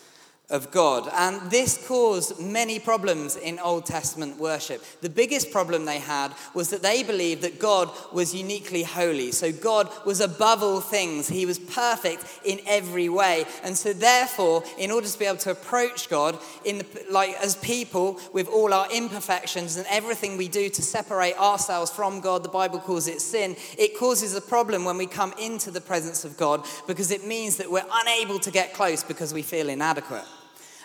of 0.50 0.70
God. 0.70 1.08
And 1.14 1.50
this 1.50 1.87
caused 1.87 2.41
many 2.41 2.79
problems 2.79 3.37
in 3.37 3.58
Old 3.58 3.87
Testament 3.87 4.38
worship. 4.38 4.85
The 5.00 5.08
biggest 5.08 5.50
problem 5.50 5.85
they 5.85 5.99
had 5.99 6.32
was 6.55 6.70
that 6.70 6.82
they 6.82 7.02
believed 7.02 7.43
that 7.43 7.58
God 7.58 7.91
was 8.12 8.35
uniquely 8.35 8.82
holy. 8.82 9.31
So 9.32 9.52
God 9.52 9.88
was 10.05 10.20
above 10.20 10.62
all 10.62 10.81
things. 10.81 11.29
He 11.29 11.47
was 11.47 11.58
perfect 11.58 12.25
in 12.44 12.58
every 12.67 13.08
way. 13.08 13.44
And 13.62 13.76
so 13.76 13.93
therefore, 13.93 14.64
in 14.79 14.91
order 14.91 15.06
to 15.06 15.19
be 15.19 15.25
able 15.25 15.38
to 15.38 15.52
approach 15.52 16.08
God 16.08 16.38
in 16.64 16.79
the, 16.79 16.87
like 17.11 17.35
as 17.41 17.56
people 17.56 18.19
with 18.32 18.49
all 18.49 18.75
our 18.75 18.91
imperfections 18.93 19.76
and 19.76 19.87
everything 19.88 20.37
we 20.37 20.49
do 20.49 20.69
to 20.69 20.82
separate 20.82 21.38
ourselves 21.38 21.91
from 21.91 22.20
God, 22.20 22.43
the 22.43 22.49
Bible 22.49 22.81
calls 22.81 23.06
it 23.06 23.20
sin. 23.20 23.56
It 23.79 23.96
causes 23.96 24.35
a 24.35 24.41
problem 24.41 24.85
when 24.85 24.99
we 24.99 25.06
come 25.06 25.32
into 25.38 25.70
the 25.70 25.81
presence 25.81 26.25
of 26.25 26.37
God 26.37 26.67
because 26.87 27.11
it 27.11 27.26
means 27.26 27.56
that 27.58 27.70
we're 27.70 27.85
unable 27.91 28.38
to 28.41 28.50
get 28.50 28.75
close 28.75 29.05
because 29.05 29.32
we 29.32 29.43
feel 29.43 29.69
inadequate. 29.69 30.25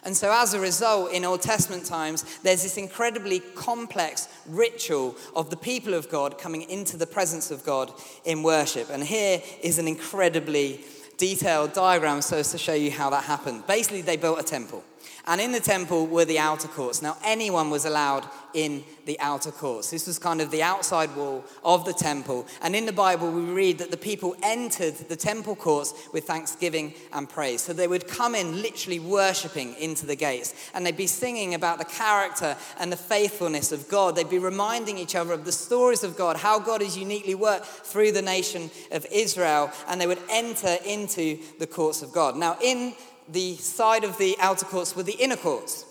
And 0.06 0.16
so, 0.16 0.32
as 0.32 0.54
a 0.54 0.60
result, 0.60 1.12
in 1.12 1.26
Old 1.26 1.42
Testament 1.42 1.84
times, 1.84 2.24
there's 2.44 2.62
this 2.62 2.78
incredibly 2.78 3.40
complex 3.40 4.30
ritual 4.46 5.18
of 5.36 5.50
the 5.50 5.58
people 5.58 5.96
of 5.96 6.10
God 6.10 6.38
coming 6.38 6.62
into 6.70 6.96
the 6.96 7.08
presence 7.08 7.50
of 7.50 7.66
God 7.66 7.92
in 8.24 8.44
worship. 8.44 8.90
And 8.92 9.04
here 9.04 9.42
is 9.64 9.80
an 9.80 9.88
incredibly 9.88 10.82
detailed 11.18 11.74
diagram 11.74 12.22
so 12.22 12.38
as 12.38 12.52
to 12.52 12.58
show 12.60 12.74
you 12.74 12.92
how 12.92 13.10
that 13.10 13.24
happened. 13.24 13.66
Basically, 13.66 14.02
they 14.02 14.16
built 14.16 14.40
a 14.40 14.44
temple. 14.44 14.84
And 15.28 15.42
in 15.42 15.52
the 15.52 15.60
temple 15.60 16.06
were 16.06 16.26
the 16.26 16.40
outer 16.40 16.68
courts. 16.68 17.02
Now, 17.02 17.18
anyone 17.24 17.70
was 17.70 17.86
allowed 17.86 18.28
in 18.54 18.84
the 19.06 19.20
outer 19.20 19.52
courts. 19.52 19.90
This 19.90 20.08
was 20.08 20.20
kind 20.20 20.40
of 20.40 20.52
the 20.52 20.64
outside 20.64 21.16
wall 21.16 21.44
of 21.64 21.84
the 21.84 21.94
temple. 21.94 22.46
And 22.62 22.76
in 22.76 22.86
the 22.86 22.94
Bible, 22.94 23.32
we 23.32 23.42
read 23.42 23.80
that 23.80 23.92
the 23.92 23.98
people 23.98 24.36
entered 24.44 24.96
the 24.96 25.16
temple 25.16 25.56
courts 25.56 25.94
with 26.14 26.26
thanksgiving 26.26 26.94
and 27.12 27.28
praise. 27.28 27.62
So 27.62 27.74
they 27.74 27.88
would 27.88 28.08
come 28.08 28.36
in 28.36 28.62
literally 28.62 29.00
worshiping 29.00 29.76
into 29.76 30.06
the 30.06 30.16
gates. 30.16 30.54
And 30.74 30.86
they'd 30.86 30.96
be 30.96 31.08
singing 31.08 31.56
about 31.56 31.80
the 31.80 31.86
character 31.86 32.56
and 32.80 32.92
the 32.92 32.98
faithfulness 32.98 33.72
of 33.72 33.90
God. 33.90 34.16
They'd 34.16 34.30
be 34.30 34.40
reminding 34.40 34.98
each 34.98 35.16
other 35.16 35.34
of 35.34 35.44
the 35.44 35.52
stories 35.52 36.04
of 36.04 36.16
God, 36.16 36.38
how 36.38 36.60
God 36.60 36.82
has 36.82 36.98
uniquely 36.98 37.36
worked 37.36 37.66
through 37.66 38.12
the 38.12 38.22
nation 38.22 38.70
of 38.92 39.06
Israel. 39.12 39.72
And 39.88 40.00
they 40.00 40.08
would 40.08 40.22
enter 40.30 40.78
into 40.86 41.40
the 41.60 41.68
courts 41.68 42.04
of 42.04 42.12
God. 42.14 42.38
Now, 42.38 42.58
in 42.62 42.94
the 43.28 43.56
side 43.56 44.04
of 44.04 44.18
the 44.18 44.36
outer 44.40 44.66
courts 44.66 44.96
were 44.96 45.04
the 45.04 45.14
inner 45.14 45.36
courts. 45.36 45.86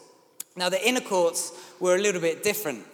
Now, 0.57 0.69
the 0.69 0.87
inner 0.87 1.01
courts 1.01 1.53
were 1.81 1.97
a 1.97 2.01
little 2.01 2.21
bit 2.21 2.43
different. 2.43 2.85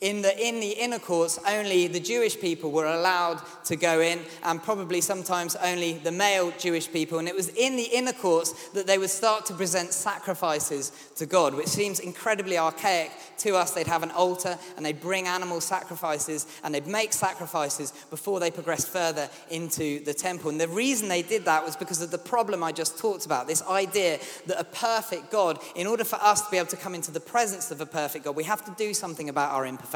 In 0.00 0.22
the, 0.22 0.46
in 0.46 0.60
the 0.60 0.70
inner 0.70 1.00
courts, 1.00 1.40
only 1.44 1.88
the 1.88 1.98
Jewish 1.98 2.38
people 2.38 2.70
were 2.70 2.86
allowed 2.86 3.42
to 3.64 3.74
go 3.74 4.00
in, 4.00 4.20
and 4.44 4.62
probably 4.62 5.00
sometimes 5.00 5.56
only 5.56 5.94
the 5.94 6.12
male 6.12 6.52
Jewish 6.56 6.90
people. 6.92 7.18
And 7.18 7.26
it 7.26 7.34
was 7.34 7.48
in 7.48 7.74
the 7.74 7.88
inner 7.92 8.12
courts 8.12 8.68
that 8.70 8.86
they 8.86 8.96
would 8.96 9.10
start 9.10 9.46
to 9.46 9.54
present 9.54 9.92
sacrifices 9.92 10.92
to 11.16 11.26
God, 11.26 11.52
which 11.52 11.66
seems 11.66 11.98
incredibly 11.98 12.56
archaic 12.56 13.10
to 13.38 13.56
us. 13.56 13.72
They'd 13.72 13.88
have 13.88 14.04
an 14.04 14.12
altar 14.12 14.56
and 14.76 14.86
they'd 14.86 15.00
bring 15.00 15.26
animal 15.26 15.60
sacrifices 15.60 16.46
and 16.62 16.72
they'd 16.72 16.86
make 16.86 17.12
sacrifices 17.12 17.92
before 18.08 18.38
they 18.38 18.52
progressed 18.52 18.88
further 18.88 19.28
into 19.50 19.98
the 20.04 20.14
temple. 20.14 20.50
And 20.50 20.60
the 20.60 20.68
reason 20.68 21.08
they 21.08 21.22
did 21.22 21.44
that 21.46 21.64
was 21.64 21.74
because 21.74 22.02
of 22.02 22.12
the 22.12 22.18
problem 22.18 22.62
I 22.62 22.70
just 22.70 22.98
talked 22.98 23.26
about 23.26 23.48
this 23.48 23.62
idea 23.62 24.20
that 24.46 24.60
a 24.60 24.64
perfect 24.64 25.32
God, 25.32 25.58
in 25.74 25.88
order 25.88 26.04
for 26.04 26.20
us 26.22 26.42
to 26.42 26.50
be 26.52 26.58
able 26.58 26.68
to 26.68 26.76
come 26.76 26.94
into 26.94 27.10
the 27.10 27.18
presence 27.18 27.72
of 27.72 27.80
a 27.80 27.86
perfect 27.86 28.24
God, 28.24 28.36
we 28.36 28.44
have 28.44 28.64
to 28.64 28.74
do 28.78 28.94
something 28.94 29.28
about 29.28 29.50
our 29.50 29.66
imperfections 29.66 29.87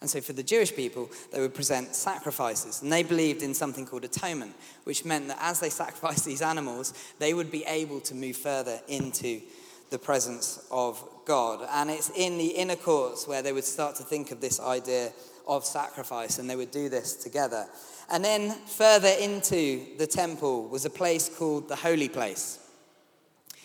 And 0.00 0.10
so, 0.10 0.20
for 0.20 0.34
the 0.34 0.42
Jewish 0.42 0.74
people, 0.74 1.10
they 1.32 1.40
would 1.40 1.54
present 1.54 1.94
sacrifices. 1.94 2.82
And 2.82 2.92
they 2.92 3.02
believed 3.02 3.42
in 3.42 3.54
something 3.54 3.86
called 3.86 4.04
atonement, 4.04 4.54
which 4.84 5.04
meant 5.04 5.28
that 5.28 5.38
as 5.40 5.60
they 5.60 5.70
sacrificed 5.70 6.24
these 6.26 6.42
animals, 6.42 6.92
they 7.18 7.32
would 7.32 7.50
be 7.50 7.64
able 7.64 8.00
to 8.00 8.14
move 8.14 8.36
further 8.36 8.80
into 8.88 9.40
the 9.90 9.98
presence 9.98 10.66
of 10.70 11.02
God. 11.24 11.66
And 11.70 11.90
it's 11.90 12.10
in 12.10 12.36
the 12.36 12.48
inner 12.48 12.76
courts 12.76 13.26
where 13.26 13.42
they 13.42 13.52
would 13.52 13.64
start 13.64 13.96
to 13.96 14.02
think 14.02 14.30
of 14.30 14.40
this 14.40 14.60
idea 14.60 15.12
of 15.46 15.64
sacrifice, 15.64 16.38
and 16.38 16.50
they 16.50 16.56
would 16.56 16.70
do 16.70 16.88
this 16.88 17.14
together. 17.14 17.66
And 18.10 18.24
then, 18.24 18.50
further 18.66 19.12
into 19.20 19.86
the 19.96 20.06
temple 20.06 20.68
was 20.68 20.84
a 20.84 20.90
place 20.90 21.28
called 21.28 21.68
the 21.68 21.76
Holy 21.76 22.08
Place. 22.08 22.58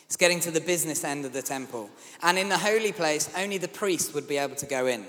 It's 0.09 0.17
getting 0.17 0.39
to 0.39 0.49
the 0.49 0.59
business 0.59 1.03
end 1.03 1.23
of 1.23 1.33
the 1.33 1.43
temple. 1.43 1.87
And 2.23 2.39
in 2.39 2.49
the 2.49 2.57
holy 2.57 2.91
place, 2.91 3.31
only 3.37 3.59
the 3.59 3.67
priest 3.67 4.15
would 4.15 4.27
be 4.27 4.37
able 4.37 4.55
to 4.55 4.65
go 4.65 4.87
in. 4.87 5.05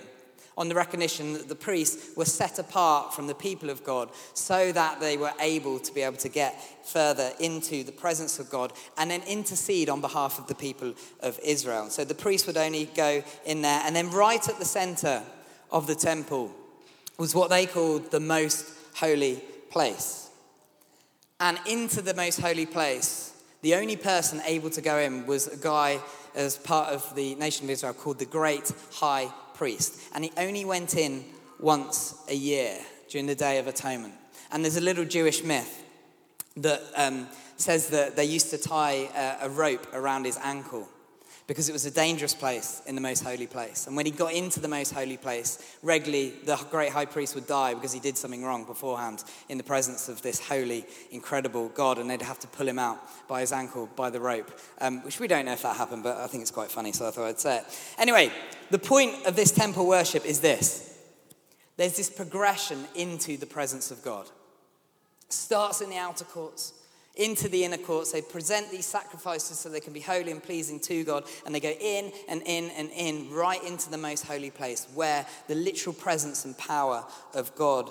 on 0.60 0.68
the 0.68 0.74
recognition 0.74 1.32
that 1.32 1.48
the 1.48 1.54
priests 1.54 2.14
were 2.16 2.24
set 2.26 2.58
apart 2.58 3.14
from 3.14 3.26
the 3.26 3.34
people 3.34 3.70
of 3.70 3.82
God 3.82 4.10
so 4.34 4.70
that 4.72 5.00
they 5.00 5.16
were 5.16 5.32
able 5.40 5.78
to 5.78 5.94
be 5.94 6.02
able 6.02 6.18
to 6.18 6.28
get 6.28 6.86
further 6.86 7.32
into 7.40 7.82
the 7.82 7.92
presence 7.92 8.38
of 8.38 8.50
God 8.50 8.74
and 8.98 9.10
then 9.10 9.22
intercede 9.22 9.88
on 9.88 10.02
behalf 10.02 10.38
of 10.38 10.48
the 10.48 10.54
people 10.54 10.92
of 11.20 11.40
Israel. 11.42 11.88
So 11.88 12.04
the 12.04 12.14
priests 12.14 12.46
would 12.46 12.58
only 12.58 12.90
go 12.94 13.22
in 13.46 13.62
there, 13.62 13.80
and 13.86 13.96
then 13.96 14.10
right 14.10 14.46
at 14.46 14.58
the 14.58 14.66
center 14.66 15.22
of 15.70 15.86
the 15.86 15.94
temple 15.94 16.54
was 17.16 17.34
what 17.34 17.48
they 17.48 17.64
called 17.64 18.10
the 18.10 18.20
most 18.20 18.70
holy 18.94 19.42
place. 19.70 20.28
And 21.40 21.58
into 21.64 22.02
the 22.02 22.12
most 22.12 22.38
holy 22.38 22.66
place, 22.66 23.29
the 23.62 23.74
only 23.74 23.96
person 23.96 24.40
able 24.44 24.70
to 24.70 24.80
go 24.80 24.98
in 24.98 25.26
was 25.26 25.46
a 25.46 25.56
guy 25.56 26.00
as 26.34 26.56
part 26.56 26.92
of 26.92 27.14
the 27.14 27.34
nation 27.34 27.64
of 27.64 27.70
Israel 27.70 27.92
called 27.92 28.18
the 28.18 28.24
Great 28.24 28.72
High 28.92 29.32
priest, 29.54 30.00
and 30.14 30.24
he 30.24 30.32
only 30.36 30.64
went 30.64 30.96
in 30.96 31.24
once 31.58 32.14
a 32.28 32.34
year 32.34 32.78
during 33.08 33.26
the 33.26 33.34
Day 33.34 33.58
of 33.58 33.66
Atonement. 33.66 34.14
And 34.50 34.64
there's 34.64 34.76
a 34.76 34.80
little 34.80 35.04
Jewish 35.04 35.44
myth 35.44 35.84
that 36.56 36.82
um, 36.96 37.28
says 37.56 37.88
that 37.88 38.16
they 38.16 38.24
used 38.24 38.50
to 38.50 38.58
tie 38.58 39.08
a, 39.14 39.46
a 39.46 39.48
rope 39.50 39.86
around 39.92 40.24
his 40.24 40.38
ankle 40.42 40.88
because 41.50 41.68
it 41.68 41.72
was 41.72 41.84
a 41.84 41.90
dangerous 41.90 42.32
place 42.32 42.80
in 42.86 42.94
the 42.94 43.00
most 43.00 43.24
holy 43.24 43.48
place. 43.48 43.88
And 43.88 43.96
when 43.96 44.06
he 44.06 44.12
got 44.12 44.32
into 44.32 44.60
the 44.60 44.68
most 44.68 44.92
holy 44.92 45.16
place, 45.16 45.58
regularly 45.82 46.32
the 46.44 46.54
great 46.70 46.92
high 46.92 47.06
priest 47.06 47.34
would 47.34 47.48
die 47.48 47.74
because 47.74 47.92
he 47.92 47.98
did 47.98 48.16
something 48.16 48.44
wrong 48.44 48.64
beforehand 48.64 49.24
in 49.48 49.58
the 49.58 49.64
presence 49.64 50.08
of 50.08 50.22
this 50.22 50.38
holy, 50.38 50.86
incredible 51.10 51.68
God, 51.70 51.98
and 51.98 52.08
they'd 52.08 52.22
have 52.22 52.38
to 52.38 52.46
pull 52.46 52.68
him 52.68 52.78
out 52.78 53.00
by 53.26 53.40
his 53.40 53.50
ankle 53.50 53.88
by 53.96 54.10
the 54.10 54.20
rope, 54.20 54.56
um, 54.80 55.02
which 55.02 55.18
we 55.18 55.26
don't 55.26 55.44
know 55.44 55.52
if 55.52 55.62
that 55.62 55.74
happened, 55.74 56.04
but 56.04 56.18
I 56.18 56.28
think 56.28 56.42
it's 56.42 56.52
quite 56.52 56.70
funny, 56.70 56.92
so 56.92 57.08
I 57.08 57.10
thought 57.10 57.26
I'd 57.26 57.40
say 57.40 57.56
it. 57.56 57.64
Anyway, 57.98 58.30
the 58.70 58.78
point 58.78 59.26
of 59.26 59.34
this 59.34 59.50
temple 59.50 59.88
worship 59.88 60.24
is 60.24 60.38
this 60.38 60.96
there's 61.76 61.96
this 61.96 62.10
progression 62.10 62.84
into 62.94 63.36
the 63.36 63.46
presence 63.46 63.90
of 63.90 64.04
God. 64.04 64.30
Starts 65.28 65.80
in 65.80 65.90
the 65.90 65.96
outer 65.96 66.24
courts, 66.26 66.74
into 67.16 67.48
the 67.48 67.64
inner 67.64 67.76
courts. 67.76 68.12
They 68.12 68.22
present 68.22 68.70
these 68.70 68.86
sacrifices 68.86 69.58
so 69.58 69.68
they 69.68 69.80
can 69.80 69.92
be 69.92 70.00
holy 70.00 70.30
and 70.30 70.42
pleasing 70.42 70.80
to 70.80 71.04
God. 71.04 71.24
And 71.44 71.54
they 71.54 71.60
go 71.60 71.74
in 71.80 72.12
and 72.28 72.42
in 72.46 72.70
and 72.70 72.90
in, 72.90 73.30
right 73.30 73.62
into 73.64 73.90
the 73.90 73.98
most 73.98 74.26
holy 74.26 74.50
place 74.50 74.86
where 74.94 75.26
the 75.48 75.54
literal 75.54 75.94
presence 75.94 76.44
and 76.44 76.56
power 76.56 77.04
of 77.34 77.54
God 77.54 77.90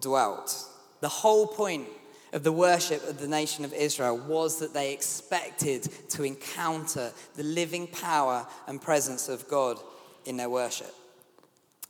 dwelt. 0.00 0.64
The 1.00 1.08
whole 1.08 1.46
point 1.46 1.86
of 2.32 2.42
the 2.42 2.52
worship 2.52 3.02
of 3.08 3.18
the 3.18 3.28
nation 3.28 3.64
of 3.64 3.72
Israel 3.72 4.18
was 4.18 4.58
that 4.58 4.74
they 4.74 4.92
expected 4.92 5.88
to 6.10 6.24
encounter 6.24 7.12
the 7.34 7.42
living 7.42 7.86
power 7.86 8.46
and 8.66 8.82
presence 8.82 9.28
of 9.28 9.48
God 9.48 9.78
in 10.24 10.36
their 10.36 10.50
worship. 10.50 10.92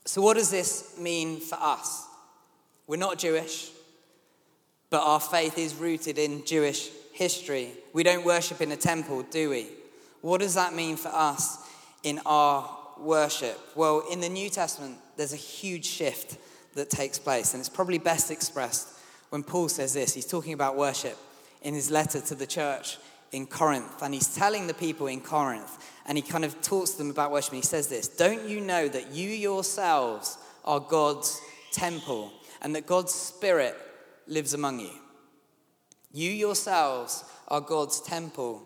So, 0.05 0.23
what 0.23 0.37
does 0.37 0.51
this 0.51 0.97
mean 0.99 1.41
for 1.41 1.57
us? 1.57 2.07
We're 2.87 2.97
not 2.97 3.19
Jewish, 3.19 3.71
but 4.91 5.03
our 5.03 5.21
faith 5.21 5.59
is 5.59 5.75
rooted 5.75 6.19
in 6.19 6.45
Jewish 6.45 6.91
history. 7.13 7.73
We 7.93 8.03
don't 8.03 8.25
worship 8.25 8.61
in 8.61 8.73
a 8.73 8.77
temple, 8.77 9.23
do 9.31 9.51
we? 9.51 9.69
What 10.21 10.41
does 10.41 10.55
that 10.55 10.75
mean 10.75 10.97
for 10.97 11.09
us 11.09 11.59
in 12.03 12.21
our 12.27 12.69
worship? 12.99 13.59
Well, 13.75 14.05
in 14.11 14.21
the 14.21 14.29
New 14.29 14.49
Testament, 14.51 14.99
there's 15.17 15.33
a 15.33 15.37
huge 15.37 15.85
shift 15.85 16.39
that 16.75 16.91
takes 16.91 17.19
place, 17.19 17.55
and 17.55 17.61
it's 17.61 17.69
probably 17.69 17.99
best 17.99 18.31
expressed 18.31 18.89
when 19.31 19.43
Paul 19.43 19.69
says 19.69 19.95
this. 19.95 20.15
He's 20.15 20.27
talking 20.27 20.53
about 20.53 20.77
worship 20.77 21.17
in 21.63 21.75
his 21.75 21.91
letter 21.91 22.21
to 22.21 22.35
the 22.35 22.47
church 22.47 22.99
in 23.33 23.47
Corinth, 23.47 24.03
and 24.03 24.15
he's 24.15 24.35
telling 24.35 24.67
the 24.67 24.75
people 24.75 25.07
in 25.07 25.21
Corinth 25.21 25.79
and 26.07 26.17
he 26.17 26.23
kind 26.23 26.45
of 26.45 26.61
talks 26.63 26.91
to 26.93 26.99
them 26.99 27.11
about 27.11 27.31
worship. 27.31 27.53
And 27.53 27.63
he 27.63 27.67
says 27.67 27.89
this 27.89 28.09
Don't 28.09 28.49
you 28.49 28.61
know 28.61 28.89
that 28.89 29.13
you 29.13 29.29
yourselves 29.29 30.39
are 30.65 30.81
God's 30.81 31.41
temple 31.73 32.33
and 32.63 32.75
that 32.75 32.87
God's 32.87 33.13
Spirit 33.13 33.77
lives 34.27 34.55
among 34.55 34.81
you? 34.81 34.93
You 36.13 36.31
yourselves 36.31 37.25
are 37.49 37.61
God's 37.61 38.01
temple 38.01 38.63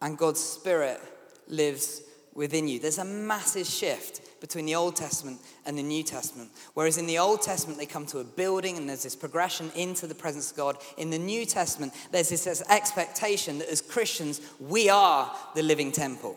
and 0.00 0.16
God's 0.16 0.40
Spirit 0.40 1.00
lives 1.46 2.02
within 2.34 2.68
you. 2.68 2.78
There's 2.78 2.98
a 2.98 3.04
massive 3.04 3.66
shift 3.66 4.22
between 4.40 4.66
the 4.66 4.76
Old 4.76 4.94
Testament 4.94 5.40
and 5.66 5.76
the 5.76 5.82
New 5.82 6.02
Testament. 6.02 6.50
Whereas 6.74 6.96
in 6.96 7.06
the 7.06 7.18
Old 7.18 7.42
Testament, 7.42 7.78
they 7.78 7.86
come 7.86 8.06
to 8.06 8.20
a 8.20 8.24
building 8.24 8.76
and 8.76 8.88
there's 8.88 9.02
this 9.02 9.16
progression 9.16 9.70
into 9.74 10.06
the 10.06 10.14
presence 10.14 10.50
of 10.50 10.56
God. 10.56 10.76
In 10.96 11.10
the 11.10 11.18
New 11.18 11.44
Testament, 11.44 11.92
there's 12.12 12.28
this 12.28 12.62
expectation 12.68 13.58
that 13.58 13.68
as 13.68 13.82
Christians, 13.82 14.40
we 14.60 14.88
are 14.88 15.34
the 15.54 15.62
living 15.62 15.90
temple. 15.90 16.36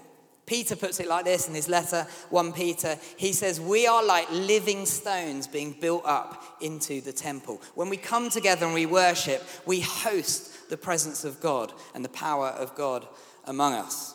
Peter 0.52 0.76
puts 0.76 1.00
it 1.00 1.08
like 1.08 1.24
this 1.24 1.48
in 1.48 1.56
his 1.56 1.70
letter, 1.70 2.06
1 2.30 2.52
Peter. 2.52 2.98
He 3.16 3.32
says, 3.32 3.62
We 3.62 3.88
are 3.88 4.04
like 4.04 4.30
living 4.32 4.86
stones 4.86 5.48
being 5.48 5.72
built 5.72 6.04
up 6.06 6.58
into 6.60 7.00
the 7.00 7.14
temple. 7.14 7.62
When 7.74 7.88
we 7.88 7.96
come 7.96 8.30
together 8.30 8.66
and 8.66 8.74
we 8.74 8.86
worship, 8.86 9.42
we 9.66 9.80
host 9.80 10.70
the 10.70 10.76
presence 10.76 11.24
of 11.24 11.40
God 11.40 11.72
and 11.96 12.04
the 12.04 12.10
power 12.10 12.48
of 12.48 12.76
God 12.76 13.08
among 13.46 13.76
us. 13.76 14.14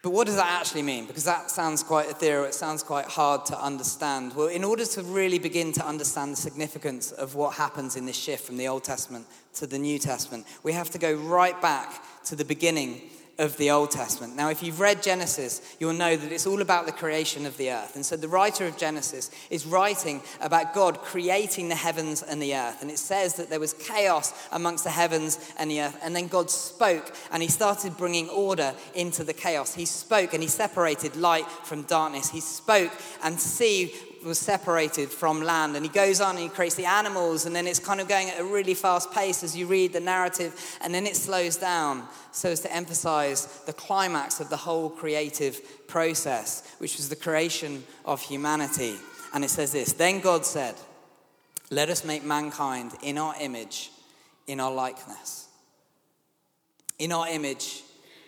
But 0.00 0.10
what 0.10 0.26
does 0.26 0.36
that 0.36 0.60
actually 0.60 0.82
mean? 0.82 1.06
Because 1.06 1.24
that 1.24 1.50
sounds 1.50 1.82
quite 1.82 2.08
ethereal, 2.08 2.44
it 2.44 2.54
sounds 2.54 2.84
quite 2.84 3.06
hard 3.06 3.44
to 3.46 3.60
understand. 3.60 4.34
Well, 4.34 4.46
in 4.46 4.62
order 4.62 4.84
to 4.84 5.02
really 5.02 5.40
begin 5.40 5.72
to 5.72 5.84
understand 5.84 6.32
the 6.32 6.36
significance 6.36 7.10
of 7.10 7.34
what 7.34 7.54
happens 7.54 7.96
in 7.96 8.06
this 8.06 8.16
shift 8.16 8.44
from 8.44 8.58
the 8.58 8.68
Old 8.68 8.84
Testament 8.84 9.26
to 9.54 9.66
the 9.66 9.78
New 9.78 9.98
Testament, 9.98 10.46
we 10.62 10.72
have 10.72 10.90
to 10.90 10.98
go 10.98 11.14
right 11.14 11.60
back 11.60 12.02
to 12.26 12.36
the 12.36 12.44
beginning 12.44 13.10
of 13.38 13.56
the 13.56 13.70
Old 13.70 13.90
Testament. 13.90 14.34
Now, 14.34 14.50
if 14.50 14.62
you've 14.62 14.80
read 14.80 15.02
Genesis, 15.02 15.76
you'll 15.78 15.92
know 15.92 16.16
that 16.16 16.32
it's 16.32 16.46
all 16.46 16.60
about 16.60 16.86
the 16.86 16.92
creation 16.92 17.46
of 17.46 17.56
the 17.56 17.70
earth. 17.70 17.94
And 17.94 18.04
so 18.04 18.16
the 18.16 18.28
writer 18.28 18.66
of 18.66 18.76
Genesis 18.76 19.30
is 19.48 19.64
writing 19.64 20.22
about 20.40 20.74
God 20.74 21.00
creating 21.02 21.68
the 21.68 21.76
heavens 21.76 22.22
and 22.22 22.42
the 22.42 22.56
earth. 22.56 22.82
And 22.82 22.90
it 22.90 22.98
says 22.98 23.34
that 23.34 23.48
there 23.48 23.60
was 23.60 23.74
chaos 23.74 24.32
amongst 24.50 24.84
the 24.84 24.90
heavens 24.90 25.38
and 25.58 25.70
the 25.70 25.82
earth. 25.82 25.98
And 26.02 26.16
then 26.16 26.26
God 26.26 26.50
spoke 26.50 27.14
and 27.30 27.42
he 27.42 27.48
started 27.48 27.96
bringing 27.96 28.28
order 28.28 28.74
into 28.94 29.22
the 29.22 29.32
chaos. 29.32 29.74
He 29.74 29.84
spoke 29.84 30.34
and 30.34 30.42
he 30.42 30.48
separated 30.48 31.14
light 31.14 31.48
from 31.48 31.82
darkness. 31.82 32.30
He 32.30 32.40
spoke 32.40 32.92
and 33.22 33.40
sea 33.40 33.94
was 34.28 34.38
separated 34.38 35.08
from 35.10 35.42
land. 35.42 35.74
And 35.74 35.84
he 35.84 35.90
goes 35.90 36.20
on 36.20 36.36
and 36.36 36.44
he 36.44 36.48
creates 36.48 36.76
the 36.76 36.84
animals, 36.84 37.46
and 37.46 37.56
then 37.56 37.66
it's 37.66 37.78
kind 37.78 38.00
of 38.00 38.08
going 38.08 38.30
at 38.30 38.38
a 38.38 38.44
really 38.44 38.74
fast 38.74 39.10
pace 39.12 39.42
as 39.42 39.56
you 39.56 39.66
read 39.66 39.92
the 39.92 40.00
narrative, 40.00 40.78
and 40.80 40.94
then 40.94 41.06
it 41.06 41.16
slows 41.16 41.56
down 41.56 42.06
so 42.30 42.50
as 42.50 42.60
to 42.60 42.72
emphasize 42.72 43.46
the 43.66 43.72
climax 43.72 44.38
of 44.38 44.48
the 44.50 44.56
whole 44.56 44.90
creative 44.90 45.88
process, 45.88 46.76
which 46.78 46.96
was 46.96 47.08
the 47.08 47.16
creation 47.16 47.82
of 48.04 48.22
humanity. 48.22 48.94
And 49.34 49.44
it 49.44 49.50
says 49.50 49.72
this 49.72 49.92
Then 49.94 50.20
God 50.20 50.46
said, 50.46 50.76
Let 51.70 51.88
us 51.88 52.04
make 52.04 52.24
mankind 52.24 52.92
in 53.02 53.18
our 53.18 53.34
image, 53.40 53.90
in 54.46 54.60
our 54.60 54.72
likeness. 54.72 55.48
In 56.98 57.12
our 57.12 57.28
image, 57.28 57.82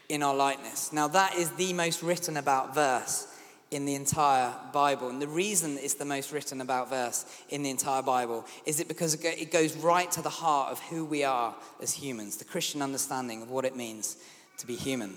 in 0.08 0.22
our 0.22 0.34
likeness. 0.34 0.92
Now, 0.92 1.08
that 1.08 1.34
is 1.36 1.50
the 1.52 1.72
most 1.72 2.02
written 2.02 2.36
about 2.36 2.74
verse 2.74 3.26
in 3.70 3.84
the 3.84 3.94
entire 3.94 4.52
Bible. 4.72 5.08
And 5.08 5.22
the 5.22 5.28
reason 5.28 5.78
it's 5.78 5.94
the 5.94 6.04
most 6.04 6.32
written 6.32 6.60
about 6.60 6.90
verse 6.90 7.24
in 7.48 7.62
the 7.62 7.70
entire 7.70 8.02
Bible 8.02 8.44
is 8.66 8.80
it 8.80 8.88
because 8.88 9.14
it 9.14 9.52
goes 9.52 9.76
right 9.76 10.10
to 10.12 10.22
the 10.22 10.28
heart 10.28 10.72
of 10.72 10.80
who 10.80 11.04
we 11.04 11.22
are 11.22 11.54
as 11.80 11.92
humans, 11.92 12.36
the 12.36 12.44
Christian 12.44 12.82
understanding 12.82 13.42
of 13.42 13.50
what 13.50 13.64
it 13.64 13.76
means 13.76 14.16
to 14.58 14.66
be 14.66 14.74
human. 14.74 15.16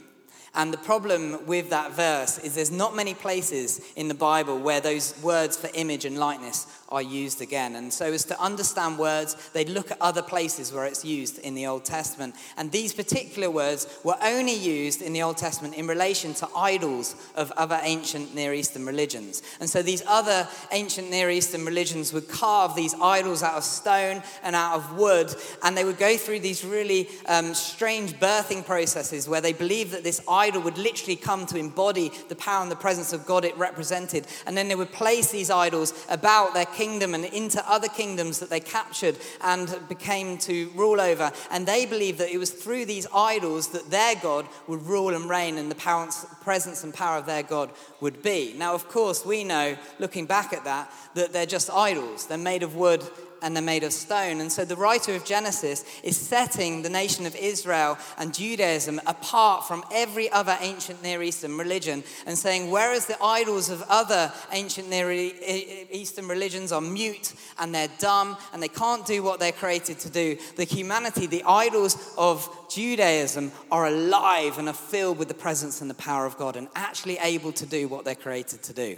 And 0.56 0.72
the 0.72 0.78
problem 0.78 1.48
with 1.48 1.72
that 1.72 1.94
verse 1.94 2.38
is 2.38 2.54
there's 2.54 2.70
not 2.70 2.96
many 2.96 3.16
places 3.16 3.82
in 3.96 4.08
the 4.08 4.14
Bible 4.14 4.60
where 4.60 4.80
those 4.80 5.16
words 5.24 5.58
for 5.58 5.68
image 5.74 6.06
and 6.06 6.20
likeness 6.20 6.68
are 6.90 7.02
used 7.02 7.42
again. 7.42 7.76
And 7.76 7.92
so, 7.92 8.14
as 8.14 8.24
to 8.26 8.40
understand 8.40 9.00
words, 9.00 9.36
they'd 9.54 9.68
look 9.68 9.90
at 9.90 9.98
other 10.00 10.22
places 10.22 10.72
where 10.72 10.86
it's 10.86 11.04
used 11.04 11.40
in 11.40 11.56
the 11.56 11.66
Old 11.66 11.86
Testament. 11.86 12.36
And 12.56 12.72
these 12.72 12.94
particular 12.94 13.50
words 13.50 13.88
were 14.04 14.16
only 14.22 14.54
used 14.54 15.02
in 15.02 15.12
the 15.12 15.24
Old 15.24 15.38
Testament 15.38 15.74
in 15.74 15.88
relation 15.88 16.36
to 16.36 16.48
idols 16.56 17.16
of 17.34 17.52
other 17.54 17.80
ancient 17.82 18.36
Near 18.36 18.54
Eastern 18.54 18.86
religions. 18.86 19.42
And 19.60 19.68
so, 19.68 19.82
these 19.82 20.04
other 20.08 20.48
ancient 20.72 21.10
Near 21.10 21.32
Eastern 21.32 21.66
religions 21.66 22.14
would 22.14 22.30
carve 22.30 22.76
these 22.76 22.94
idols 23.02 23.42
out 23.42 23.56
of 23.56 23.64
stone 23.64 24.22
and 24.44 24.56
out 24.56 24.76
of 24.76 24.96
wood. 24.96 25.34
And 25.64 25.76
they 25.76 25.86
would 25.86 25.98
go 25.98 26.16
through 26.16 26.42
these 26.42 26.64
really 26.64 27.10
um, 27.26 27.56
strange 27.56 28.14
birthing 28.20 28.64
processes 28.64 29.28
where 29.28 29.42
they 29.42 29.54
believed 29.54 29.94
that 29.94 30.04
this 30.04 30.22
idol 30.28 30.43
would 30.52 30.78
literally 30.78 31.16
come 31.16 31.46
to 31.48 31.58
embody 31.58 32.12
the 32.30 32.36
power 32.36 32.62
and 32.62 32.72
the 32.72 32.76
presence 32.76 33.14
of 33.14 33.26
God 33.26 33.46
it 33.46 33.58
represented. 33.58 34.28
And 34.46 34.58
then 34.58 34.68
they 34.68 34.76
would 34.76 34.92
place 34.92 35.32
these 35.32 35.50
idols 35.50 35.94
about 36.10 36.54
their 36.54 36.66
kingdom 36.66 37.14
and 37.14 37.26
into 37.26 37.64
other 37.70 37.88
kingdoms 37.88 38.40
that 38.40 38.50
they 38.50 38.60
captured 38.60 39.18
and 39.42 39.78
became 39.90 40.38
to 40.40 40.70
rule 40.76 41.00
over. 41.00 41.32
And 41.52 41.66
they 41.66 41.86
believed 41.86 42.20
that 42.20 42.32
it 42.32 42.38
was 42.38 42.52
through 42.52 42.86
these 42.86 43.08
idols 43.14 43.70
that 43.70 43.90
their 43.90 44.16
God 44.16 44.48
would 44.68 44.84
rule 44.84 45.14
and 45.14 45.30
reign 45.30 45.58
and 45.58 45.70
the 45.70 45.76
power, 45.76 46.10
presence 46.42 46.84
and 46.84 46.94
power 46.94 47.18
of 47.18 47.26
their 47.26 47.44
God 47.44 47.70
would 48.02 48.22
be. 48.22 48.54
Now, 48.58 48.74
of 48.74 48.90
course, 48.90 49.26
we 49.26 49.44
know, 49.44 49.78
looking 50.00 50.26
back 50.26 50.54
at 50.54 50.66
that, 50.66 50.92
that 51.16 51.34
they're 51.34 51.46
just 51.46 51.70
idols. 51.70 52.28
They're 52.28 52.38
made 52.38 52.64
of 52.64 52.76
wood 52.76 53.04
and 53.44 53.56
they're 53.56 53.62
made 53.62 53.84
of 53.84 53.94
stone. 53.94 54.42
And 54.42 54.52
so 54.52 54.66
the 54.66 54.76
writer 54.76 55.14
of 55.14 55.26
Genesis 55.26 55.86
is 56.04 56.18
setting 56.18 56.82
the 56.82 56.90
nation 56.90 57.26
of 57.26 57.36
Israel 57.36 57.98
and 58.18 58.34
Judaism 58.34 59.00
apart 59.06 59.68
from 59.68 59.84
every 59.92 60.32
other 60.32 60.58
ancient 60.62 61.04
Near 61.04 61.22
Eastern 61.22 61.58
religion 61.58 62.04
and 62.26 62.38
saying, 62.38 62.72
whereas 62.72 63.06
the 63.06 63.22
idols 63.22 63.70
of 63.70 63.84
other 63.90 64.32
ancient 64.52 64.90
Near 64.90 65.12
Eastern 65.12 66.28
religions 66.28 66.72
are 66.72 66.82
mute 66.82 67.34
and 67.60 67.76
they're 67.76 67.90
dumb 68.00 68.38
and 68.54 68.64
they 68.64 68.68
can't 68.68 69.06
do 69.06 69.22
what 69.22 69.40
they're 69.40 69.52
created 69.52 70.00
to 70.00 70.10
do, 70.10 70.38
the 70.56 70.64
humanity, 70.64 71.28
the 71.28 71.44
idols 71.46 72.14
of 72.18 72.50
Judaism 72.70 73.52
are 73.72 73.88
alive 73.88 74.58
and 74.58 74.68
are 74.68 74.74
filled 74.74 75.18
with 75.18 75.28
the 75.28 75.34
presence 75.34 75.82
and 75.82 75.90
the 75.90 75.96
power 75.96 76.26
of 76.26 76.38
God 76.38 76.56
and 76.56 76.70
actually 76.76 77.18
able 77.20 77.52
to 77.52 77.66
do 77.66 77.88
what 77.88 78.06
they're 78.06 78.16
created 78.16 78.64
to 78.64 78.74
do. 78.74 78.98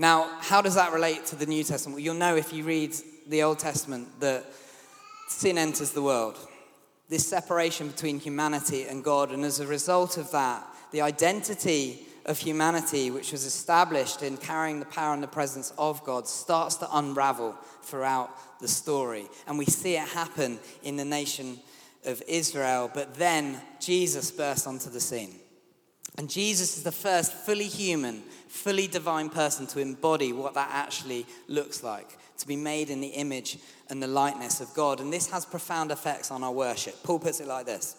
Now, 0.00 0.30
how 0.40 0.62
does 0.62 0.76
that 0.76 0.94
relate 0.94 1.26
to 1.26 1.36
the 1.36 1.44
New 1.44 1.62
Testament? 1.62 1.96
Well, 1.96 2.02
you'll 2.02 2.14
know 2.14 2.34
if 2.34 2.54
you 2.54 2.64
read 2.64 2.94
the 3.28 3.42
Old 3.42 3.58
Testament 3.58 4.08
that 4.20 4.46
sin 5.28 5.58
enters 5.58 5.90
the 5.90 6.00
world, 6.00 6.38
this 7.10 7.26
separation 7.26 7.88
between 7.88 8.18
humanity 8.18 8.84
and 8.84 9.04
God, 9.04 9.30
and 9.30 9.44
as 9.44 9.60
a 9.60 9.66
result 9.66 10.16
of 10.16 10.30
that, 10.30 10.66
the 10.90 11.02
identity 11.02 11.98
of 12.24 12.38
humanity, 12.38 13.10
which 13.10 13.30
was 13.30 13.44
established 13.44 14.22
in 14.22 14.38
carrying 14.38 14.80
the 14.80 14.86
power 14.86 15.12
and 15.12 15.22
the 15.22 15.28
presence 15.28 15.70
of 15.76 16.02
God, 16.02 16.26
starts 16.26 16.76
to 16.76 16.88
unravel 16.96 17.54
throughout 17.82 18.30
the 18.58 18.68
story. 18.68 19.26
And 19.46 19.58
we 19.58 19.66
see 19.66 19.96
it 19.96 20.08
happen 20.08 20.60
in 20.82 20.96
the 20.96 21.04
nation 21.04 21.58
of 22.06 22.22
Israel, 22.26 22.90
but 22.94 23.16
then 23.16 23.60
Jesus 23.80 24.30
bursts 24.30 24.66
onto 24.66 24.88
the 24.88 24.98
scene. 24.98 25.34
And 26.18 26.28
Jesus 26.28 26.76
is 26.76 26.82
the 26.82 26.92
first 26.92 27.32
fully 27.32 27.66
human, 27.66 28.22
fully 28.48 28.86
divine 28.86 29.30
person 29.30 29.66
to 29.68 29.80
embody 29.80 30.32
what 30.32 30.54
that 30.54 30.70
actually 30.72 31.26
looks 31.48 31.82
like, 31.82 32.18
to 32.38 32.46
be 32.46 32.56
made 32.56 32.90
in 32.90 33.00
the 33.00 33.08
image 33.08 33.58
and 33.88 34.02
the 34.02 34.08
likeness 34.08 34.60
of 34.60 34.72
God. 34.74 35.00
And 35.00 35.12
this 35.12 35.30
has 35.30 35.44
profound 35.44 35.90
effects 35.90 36.30
on 36.30 36.42
our 36.42 36.52
worship. 36.52 37.02
Paul 37.04 37.20
puts 37.20 37.40
it 37.40 37.46
like 37.46 37.66
this 37.66 37.96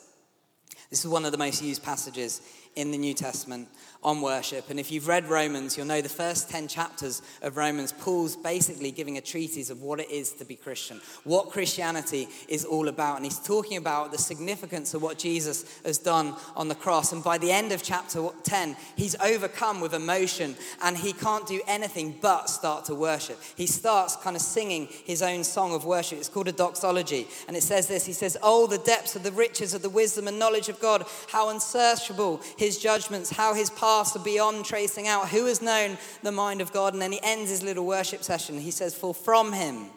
this 0.91 1.05
is 1.05 1.09
one 1.09 1.23
of 1.23 1.31
the 1.31 1.37
most 1.37 1.63
used 1.63 1.83
passages 1.83 2.41
in 2.75 2.91
the 2.91 2.97
New 2.97 3.13
Testament 3.13 3.69
on 4.03 4.21
worship. 4.21 4.69
And 4.69 4.79
if 4.79 4.91
you've 4.91 5.07
read 5.07 5.29
Romans, 5.29 5.77
you'll 5.77 5.85
know 5.85 6.01
the 6.01 6.09
first 6.09 6.49
10 6.49 6.67
chapters 6.67 7.21
of 7.43 7.55
Romans, 7.55 7.91
Paul's 7.91 8.35
basically 8.35 8.91
giving 8.91 9.17
a 9.17 9.21
treatise 9.21 9.69
of 9.69 9.81
what 9.81 9.99
it 9.99 10.09
is 10.09 10.31
to 10.33 10.45
be 10.45 10.55
Christian, 10.55 10.99
what 11.23 11.51
Christianity 11.51 12.27
is 12.47 12.65
all 12.65 12.87
about. 12.87 13.17
And 13.17 13.25
he's 13.25 13.39
talking 13.39 13.77
about 13.77 14.11
the 14.11 14.17
significance 14.17 14.95
of 14.95 15.03
what 15.03 15.19
Jesus 15.19 15.79
has 15.85 15.99
done 15.99 16.35
on 16.55 16.67
the 16.67 16.75
cross. 16.75 17.11
And 17.11 17.23
by 17.23 17.37
the 17.37 17.51
end 17.51 17.71
of 17.71 17.83
chapter 17.83 18.29
10, 18.43 18.75
he's 18.95 19.15
overcome 19.21 19.81
with 19.81 19.93
emotion 19.93 20.55
and 20.81 20.97
he 20.97 21.13
can't 21.13 21.45
do 21.45 21.61
anything 21.67 22.17
but 22.21 22.49
start 22.49 22.85
to 22.85 22.95
worship. 22.95 23.39
He 23.55 23.67
starts 23.67 24.15
kind 24.15 24.35
of 24.35 24.41
singing 24.41 24.87
his 25.05 25.21
own 25.21 25.43
song 25.43 25.75
of 25.75 25.85
worship. 25.85 26.17
It's 26.17 26.29
called 26.29 26.47
a 26.47 26.53
doxology. 26.53 27.27
And 27.47 27.55
it 27.55 27.63
says 27.63 27.87
this 27.87 28.05
He 28.05 28.13
says, 28.13 28.35
Oh, 28.41 28.65
the 28.65 28.79
depths 28.79 29.15
of 29.15 29.21
the 29.21 29.31
riches 29.31 29.75
of 29.75 29.83
the 29.83 29.89
wisdom 29.89 30.27
and 30.27 30.39
knowledge 30.39 30.69
of 30.69 30.79
God, 30.79 31.05
how 31.29 31.49
unsearchable 31.49 32.41
his 32.57 32.79
judgments, 32.79 33.29
how 33.29 33.53
his 33.53 33.69
are 33.91 34.23
beyond 34.23 34.65
tracing 34.65 35.07
out. 35.07 35.29
Who 35.29 35.45
has 35.45 35.61
known 35.61 35.97
the 36.23 36.31
mind 36.31 36.61
of 36.61 36.71
God? 36.71 36.93
And 36.93 37.01
then 37.01 37.11
he 37.11 37.19
ends 37.21 37.49
his 37.49 37.63
little 37.63 37.85
worship 37.85 38.23
session. 38.23 38.59
He 38.59 38.71
says, 38.71 38.95
For 38.95 39.13
from 39.13 39.53
him 39.53 39.87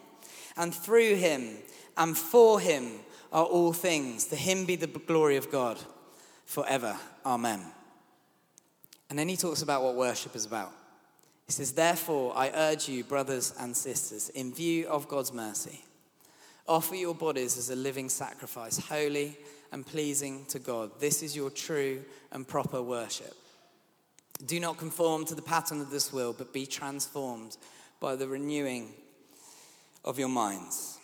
and 0.57 0.73
through 0.73 1.15
him 1.15 1.57
and 1.97 2.17
for 2.17 2.59
him 2.59 2.91
are 3.31 3.45
all 3.45 3.73
things. 3.73 4.25
To 4.27 4.35
him 4.35 4.65
be 4.65 4.75
the 4.75 4.87
glory 4.87 5.37
of 5.37 5.51
God 5.51 5.79
forever. 6.45 6.97
Amen. 7.25 7.61
And 9.09 9.17
then 9.17 9.29
he 9.29 9.37
talks 9.37 9.61
about 9.61 9.83
what 9.83 9.95
worship 9.95 10.35
is 10.35 10.45
about. 10.45 10.71
He 11.45 11.51
says, 11.51 11.71
Therefore, 11.71 12.33
I 12.35 12.51
urge 12.53 12.89
you, 12.89 13.03
brothers 13.03 13.53
and 13.59 13.75
sisters, 13.75 14.29
in 14.29 14.53
view 14.53 14.87
of 14.87 15.07
God's 15.07 15.31
mercy, 15.31 15.83
offer 16.67 16.95
your 16.95 17.13
bodies 17.13 17.57
as 17.57 17.69
a 17.69 17.75
living 17.75 18.09
sacrifice, 18.09 18.77
holy 18.77 19.37
and 19.71 19.85
pleasing 19.85 20.45
to 20.45 20.59
God. 20.59 20.91
This 20.99 21.21
is 21.21 21.35
your 21.35 21.49
true 21.49 22.03
and 22.31 22.47
proper 22.47 22.81
worship. 22.81 23.35
Do 24.43 24.59
not 24.59 24.77
conform 24.77 25.25
to 25.25 25.35
the 25.35 25.41
pattern 25.41 25.81
of 25.81 25.91
this 25.91 26.11
world, 26.11 26.35
but 26.37 26.53
be 26.53 26.65
transformed 26.65 27.57
by 27.99 28.15
the 28.15 28.27
renewing 28.27 28.93
of 30.03 30.19
your 30.19 30.29
minds. 30.29 30.97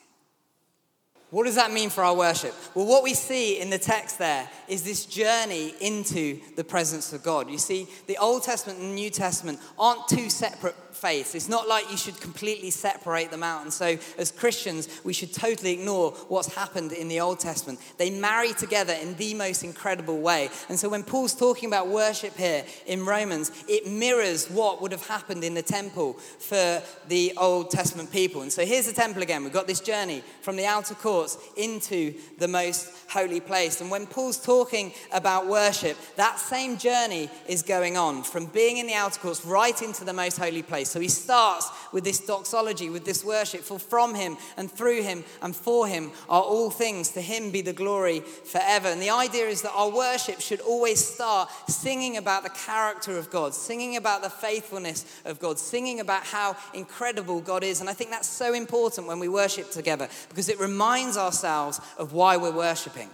What 1.29 1.45
does 1.45 1.55
that 1.55 1.71
mean 1.71 1.89
for 1.89 2.03
our 2.03 2.15
worship? 2.15 2.53
Well, 2.75 2.85
what 2.85 3.03
we 3.03 3.13
see 3.13 3.59
in 3.59 3.69
the 3.69 3.77
text 3.79 4.19
there 4.19 4.50
is 4.71 4.83
this 4.83 5.05
journey 5.05 5.73
into 5.81 6.39
the 6.55 6.63
presence 6.63 7.11
of 7.11 7.21
God. 7.21 7.49
You 7.49 7.57
see, 7.57 7.87
the 8.07 8.17
Old 8.17 8.43
Testament 8.43 8.79
and 8.79 8.95
New 8.95 9.09
Testament 9.09 9.59
aren't 9.77 10.07
two 10.07 10.29
separate 10.29 10.75
faiths. 10.93 11.35
It's 11.35 11.49
not 11.49 11.67
like 11.67 11.89
you 11.91 11.97
should 11.97 12.19
completely 12.21 12.69
separate 12.69 13.31
them 13.31 13.43
out. 13.43 13.63
And 13.63 13.73
so, 13.73 13.97
as 14.17 14.31
Christians, 14.31 14.87
we 15.03 15.11
should 15.11 15.33
totally 15.33 15.73
ignore 15.73 16.11
what's 16.29 16.53
happened 16.53 16.93
in 16.93 17.09
the 17.09 17.19
Old 17.19 17.39
Testament. 17.39 17.79
They 17.97 18.11
marry 18.11 18.53
together 18.53 18.93
in 18.93 19.15
the 19.15 19.33
most 19.33 19.63
incredible 19.63 20.19
way. 20.19 20.49
And 20.69 20.79
so, 20.79 20.87
when 20.87 21.03
Paul's 21.03 21.35
talking 21.35 21.67
about 21.67 21.87
worship 21.87 22.37
here 22.37 22.63
in 22.85 23.05
Romans, 23.05 23.51
it 23.67 23.87
mirrors 23.87 24.49
what 24.49 24.81
would 24.81 24.93
have 24.93 25.05
happened 25.05 25.43
in 25.43 25.53
the 25.53 25.61
temple 25.61 26.13
for 26.13 26.81
the 27.09 27.33
Old 27.35 27.71
Testament 27.71 28.11
people. 28.11 28.41
And 28.41 28.51
so, 28.51 28.65
here's 28.65 28.87
the 28.87 28.93
temple 28.93 29.21
again. 29.21 29.43
We've 29.43 29.51
got 29.51 29.67
this 29.67 29.81
journey 29.81 30.23
from 30.41 30.55
the 30.55 30.65
outer 30.65 30.95
courts 30.95 31.37
into 31.57 32.13
the 32.37 32.47
most 32.47 32.89
holy 33.09 33.41
place. 33.41 33.81
And 33.81 33.91
when 33.91 34.07
Paul's 34.07 34.37
talking 34.61 34.93
about 35.11 35.47
worship, 35.47 35.97
that 36.17 36.37
same 36.37 36.77
journey 36.77 37.29
is 37.47 37.63
going 37.63 37.97
on 37.97 38.21
from 38.21 38.45
being 38.45 38.77
in 38.77 38.85
the 38.85 38.93
outer 38.93 39.19
courts 39.19 39.43
right 39.43 39.81
into 39.81 40.05
the 40.05 40.13
most 40.13 40.37
holy 40.37 40.61
place. 40.61 40.89
So 40.89 41.00
he 41.00 41.07
starts 41.07 41.67
with 41.91 42.03
this 42.03 42.19
doxology, 42.19 42.89
with 42.89 43.03
this 43.03 43.25
worship. 43.25 43.61
For 43.61 43.79
from 43.79 44.13
him 44.13 44.37
and 44.57 44.71
through 44.71 45.01
him 45.01 45.24
and 45.41 45.55
for 45.55 45.87
him 45.87 46.11
are 46.29 46.43
all 46.43 46.69
things. 46.69 47.09
To 47.11 47.21
him 47.21 47.50
be 47.50 47.61
the 47.61 47.74
glory 47.74 48.19
forever. 48.19 48.89
And 48.89 49.01
the 49.01 49.09
idea 49.09 49.47
is 49.47 49.63
that 49.63 49.74
our 49.75 49.89
worship 49.89 50.41
should 50.41 50.61
always 50.61 51.03
start 51.03 51.50
singing 51.67 52.17
about 52.17 52.43
the 52.43 52.50
character 52.50 53.17
of 53.17 53.31
God, 53.31 53.55
singing 53.55 53.97
about 53.97 54.21
the 54.21 54.29
faithfulness 54.29 55.21
of 55.25 55.39
God, 55.39 55.57
singing 55.57 56.00
about 56.00 56.24
how 56.24 56.55
incredible 56.75 57.41
God 57.41 57.63
is. 57.63 57.81
And 57.81 57.89
I 57.89 57.93
think 57.93 58.11
that's 58.11 58.29
so 58.29 58.53
important 58.53 59.07
when 59.07 59.19
we 59.19 59.27
worship 59.27 59.71
together 59.71 60.07
because 60.29 60.50
it 60.50 60.59
reminds 60.59 61.17
ourselves 61.17 61.81
of 61.97 62.13
why 62.13 62.37
we're 62.37 62.51
worshiping. 62.51 63.09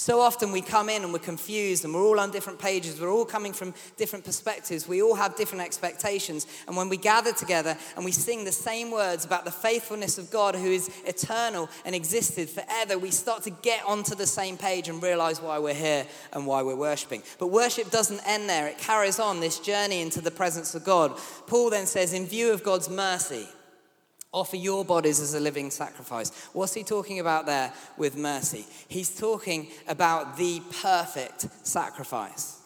So 0.00 0.20
often 0.20 0.52
we 0.52 0.60
come 0.60 0.88
in 0.88 1.02
and 1.02 1.12
we're 1.12 1.18
confused 1.18 1.84
and 1.84 1.92
we're 1.92 2.04
all 2.04 2.20
on 2.20 2.30
different 2.30 2.60
pages. 2.60 3.00
We're 3.00 3.10
all 3.10 3.24
coming 3.24 3.52
from 3.52 3.74
different 3.96 4.24
perspectives. 4.24 4.86
We 4.86 5.02
all 5.02 5.16
have 5.16 5.34
different 5.34 5.64
expectations. 5.64 6.46
And 6.68 6.76
when 6.76 6.88
we 6.88 6.96
gather 6.96 7.32
together 7.32 7.76
and 7.96 8.04
we 8.04 8.12
sing 8.12 8.44
the 8.44 8.52
same 8.52 8.92
words 8.92 9.24
about 9.24 9.44
the 9.44 9.50
faithfulness 9.50 10.16
of 10.16 10.30
God 10.30 10.54
who 10.54 10.70
is 10.70 10.88
eternal 11.04 11.68
and 11.84 11.96
existed 11.96 12.48
forever, 12.48 12.96
we 12.96 13.10
start 13.10 13.42
to 13.42 13.50
get 13.50 13.84
onto 13.84 14.14
the 14.14 14.26
same 14.26 14.56
page 14.56 14.88
and 14.88 15.02
realize 15.02 15.42
why 15.42 15.58
we're 15.58 15.74
here 15.74 16.06
and 16.32 16.46
why 16.46 16.62
we're 16.62 16.76
worshiping. 16.76 17.24
But 17.40 17.48
worship 17.48 17.90
doesn't 17.90 18.20
end 18.24 18.48
there, 18.48 18.68
it 18.68 18.78
carries 18.78 19.18
on 19.18 19.40
this 19.40 19.58
journey 19.58 20.00
into 20.00 20.20
the 20.20 20.30
presence 20.30 20.76
of 20.76 20.84
God. 20.84 21.18
Paul 21.48 21.70
then 21.70 21.86
says, 21.86 22.12
in 22.12 22.24
view 22.24 22.52
of 22.52 22.62
God's 22.62 22.88
mercy, 22.88 23.48
Offer 24.32 24.56
your 24.56 24.84
bodies 24.84 25.20
as 25.20 25.34
a 25.34 25.40
living 25.40 25.70
sacrifice. 25.70 26.30
What's 26.52 26.74
he 26.74 26.84
talking 26.84 27.18
about 27.18 27.46
there 27.46 27.72
with 27.96 28.16
mercy? 28.16 28.66
He's 28.86 29.18
talking 29.18 29.68
about 29.86 30.36
the 30.36 30.60
perfect 30.82 31.48
sacrifice. 31.66 32.57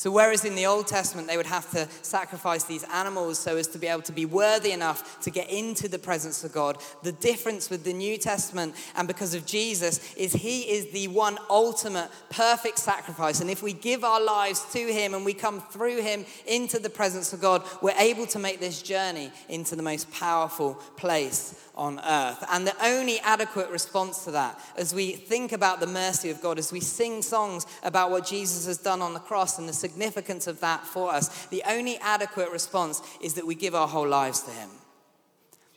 So, 0.00 0.10
whereas 0.10 0.46
in 0.46 0.54
the 0.54 0.64
Old 0.64 0.86
Testament 0.86 1.28
they 1.28 1.36
would 1.36 1.44
have 1.44 1.70
to 1.72 1.86
sacrifice 2.00 2.64
these 2.64 2.84
animals 2.84 3.38
so 3.38 3.58
as 3.58 3.66
to 3.66 3.78
be 3.78 3.86
able 3.86 4.00
to 4.04 4.12
be 4.12 4.24
worthy 4.24 4.72
enough 4.72 5.20
to 5.20 5.30
get 5.30 5.50
into 5.50 5.88
the 5.88 5.98
presence 5.98 6.42
of 6.42 6.52
God, 6.52 6.78
the 7.02 7.12
difference 7.12 7.68
with 7.68 7.84
the 7.84 7.92
New 7.92 8.16
Testament 8.16 8.74
and 8.96 9.06
because 9.06 9.34
of 9.34 9.44
Jesus 9.44 10.14
is 10.14 10.32
he 10.32 10.62
is 10.62 10.90
the 10.92 11.08
one 11.08 11.36
ultimate 11.50 12.08
perfect 12.30 12.78
sacrifice. 12.78 13.42
And 13.42 13.50
if 13.50 13.62
we 13.62 13.74
give 13.74 14.02
our 14.02 14.22
lives 14.22 14.64
to 14.72 14.78
him 14.78 15.12
and 15.12 15.22
we 15.22 15.34
come 15.34 15.60
through 15.60 16.00
him 16.00 16.24
into 16.46 16.78
the 16.78 16.88
presence 16.88 17.34
of 17.34 17.42
God, 17.42 17.62
we're 17.82 17.92
able 17.98 18.26
to 18.28 18.38
make 18.38 18.58
this 18.58 18.80
journey 18.80 19.30
into 19.50 19.76
the 19.76 19.82
most 19.82 20.10
powerful 20.10 20.76
place 20.96 21.62
on 21.80 21.98
earth. 22.00 22.44
And 22.50 22.66
the 22.66 22.76
only 22.84 23.20
adequate 23.20 23.70
response 23.70 24.24
to 24.24 24.30
that, 24.32 24.60
as 24.76 24.94
we 24.94 25.12
think 25.12 25.52
about 25.52 25.80
the 25.80 25.86
mercy 25.86 26.30
of 26.30 26.42
God, 26.42 26.58
as 26.58 26.72
we 26.72 26.80
sing 26.80 27.22
songs 27.22 27.66
about 27.82 28.10
what 28.10 28.26
Jesus 28.26 28.66
has 28.66 28.78
done 28.78 29.00
on 29.00 29.14
the 29.14 29.20
cross 29.20 29.58
and 29.58 29.68
the 29.68 29.72
significance 29.90 30.46
of 30.46 30.60
that 30.60 30.86
for 30.86 31.12
us, 31.12 31.46
the 31.46 31.62
only 31.68 31.98
adequate 31.98 32.50
response 32.50 33.02
is 33.20 33.34
that 33.34 33.46
we 33.46 33.54
give 33.54 33.74
our 33.74 33.88
whole 33.88 34.08
lives 34.08 34.42
to 34.42 34.50
Him, 34.50 34.70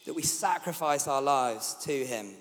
that 0.06 0.14
we 0.14 0.22
sacrifice 0.22 1.08
our 1.08 1.22
lives 1.22 1.76
to 1.84 2.06
Him. 2.06 2.32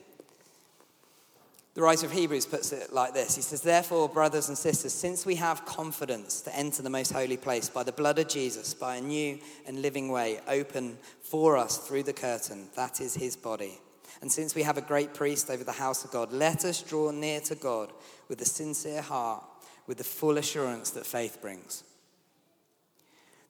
The 1.74 1.80
writer 1.80 2.04
of 2.04 2.12
Hebrews 2.12 2.44
puts 2.44 2.72
it 2.72 2.92
like 2.92 3.14
this 3.14 3.36
He 3.36 3.42
says, 3.42 3.62
Therefore, 3.62 4.08
brothers 4.08 4.48
and 4.48 4.58
sisters, 4.58 4.92
since 4.92 5.24
we 5.24 5.36
have 5.36 5.64
confidence 5.64 6.42
to 6.42 6.54
enter 6.54 6.82
the 6.82 6.90
most 6.90 7.12
holy 7.12 7.38
place 7.38 7.70
by 7.70 7.82
the 7.82 7.92
blood 7.92 8.18
of 8.18 8.28
Jesus, 8.28 8.74
by 8.74 8.96
a 8.96 9.00
new 9.00 9.38
and 9.66 9.80
living 9.80 10.10
way 10.10 10.40
open 10.46 10.98
for 11.22 11.56
us 11.56 11.78
through 11.78 12.02
the 12.02 12.12
curtain, 12.12 12.68
that 12.76 13.00
is 13.00 13.14
his 13.14 13.36
body. 13.36 13.78
And 14.20 14.30
since 14.30 14.54
we 14.54 14.62
have 14.62 14.78
a 14.78 14.82
great 14.82 15.14
priest 15.14 15.50
over 15.50 15.64
the 15.64 15.72
house 15.72 16.04
of 16.04 16.12
God, 16.12 16.32
let 16.32 16.64
us 16.64 16.82
draw 16.82 17.10
near 17.10 17.40
to 17.40 17.54
God 17.54 17.92
with 18.28 18.40
a 18.40 18.44
sincere 18.44 19.02
heart, 19.02 19.42
with 19.86 19.98
the 19.98 20.04
full 20.04 20.38
assurance 20.38 20.90
that 20.90 21.06
faith 21.06 21.38
brings. 21.40 21.84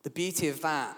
The 0.03 0.11
beauty 0.11 0.49
of 0.49 0.61
that 0.63 0.97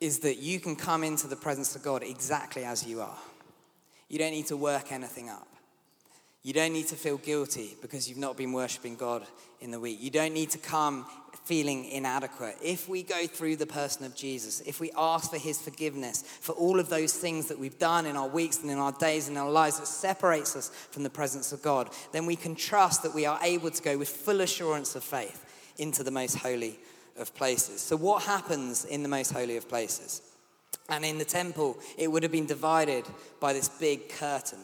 is 0.00 0.18
that 0.20 0.38
you 0.38 0.58
can 0.58 0.74
come 0.74 1.04
into 1.04 1.28
the 1.28 1.36
presence 1.36 1.76
of 1.76 1.82
God 1.82 2.02
exactly 2.02 2.64
as 2.64 2.84
you 2.84 3.00
are. 3.00 3.18
You 4.08 4.18
don't 4.18 4.32
need 4.32 4.46
to 4.46 4.56
work 4.56 4.90
anything 4.90 5.28
up. 5.28 5.46
You 6.42 6.52
don't 6.52 6.72
need 6.72 6.88
to 6.88 6.96
feel 6.96 7.18
guilty 7.18 7.76
because 7.80 8.08
you've 8.08 8.18
not 8.18 8.36
been 8.36 8.52
worshiping 8.52 8.96
God 8.96 9.24
in 9.60 9.70
the 9.70 9.78
week. 9.78 9.98
You 10.00 10.10
don't 10.10 10.34
need 10.34 10.50
to 10.50 10.58
come 10.58 11.06
feeling 11.44 11.86
inadequate. 11.86 12.56
If 12.62 12.88
we 12.88 13.02
go 13.02 13.26
through 13.26 13.56
the 13.56 13.66
person 13.66 14.04
of 14.06 14.14
Jesus, 14.14 14.60
if 14.60 14.78
we 14.80 14.92
ask 14.96 15.30
for 15.30 15.38
his 15.38 15.60
forgiveness 15.60 16.22
for 16.22 16.52
all 16.52 16.78
of 16.78 16.88
those 16.88 17.12
things 17.12 17.48
that 17.48 17.58
we've 17.58 17.78
done 17.78 18.06
in 18.06 18.16
our 18.16 18.28
weeks 18.28 18.60
and 18.62 18.70
in 18.70 18.78
our 18.78 18.92
days 18.92 19.28
and 19.28 19.36
in 19.36 19.42
our 19.42 19.50
lives 19.50 19.80
that 19.80 19.86
separates 19.86 20.54
us 20.54 20.68
from 20.90 21.02
the 21.02 21.10
presence 21.10 21.52
of 21.52 21.62
God, 21.62 21.90
then 22.12 22.26
we 22.26 22.36
can 22.36 22.54
trust 22.54 23.02
that 23.02 23.14
we 23.14 23.26
are 23.26 23.40
able 23.42 23.70
to 23.70 23.82
go 23.82 23.98
with 23.98 24.08
full 24.08 24.40
assurance 24.40 24.94
of 24.94 25.02
faith 25.02 25.44
into 25.78 26.04
the 26.04 26.10
most 26.10 26.36
holy 26.38 26.78
of 27.18 27.34
places. 27.34 27.80
So, 27.80 27.96
what 27.96 28.22
happens 28.22 28.84
in 28.84 29.02
the 29.02 29.08
most 29.08 29.32
holy 29.32 29.56
of 29.56 29.68
places? 29.68 30.22
And 30.88 31.04
in 31.04 31.18
the 31.18 31.24
temple, 31.24 31.76
it 31.98 32.10
would 32.10 32.22
have 32.22 32.32
been 32.32 32.46
divided 32.46 33.04
by 33.40 33.52
this 33.52 33.68
big 33.68 34.08
curtain. 34.10 34.58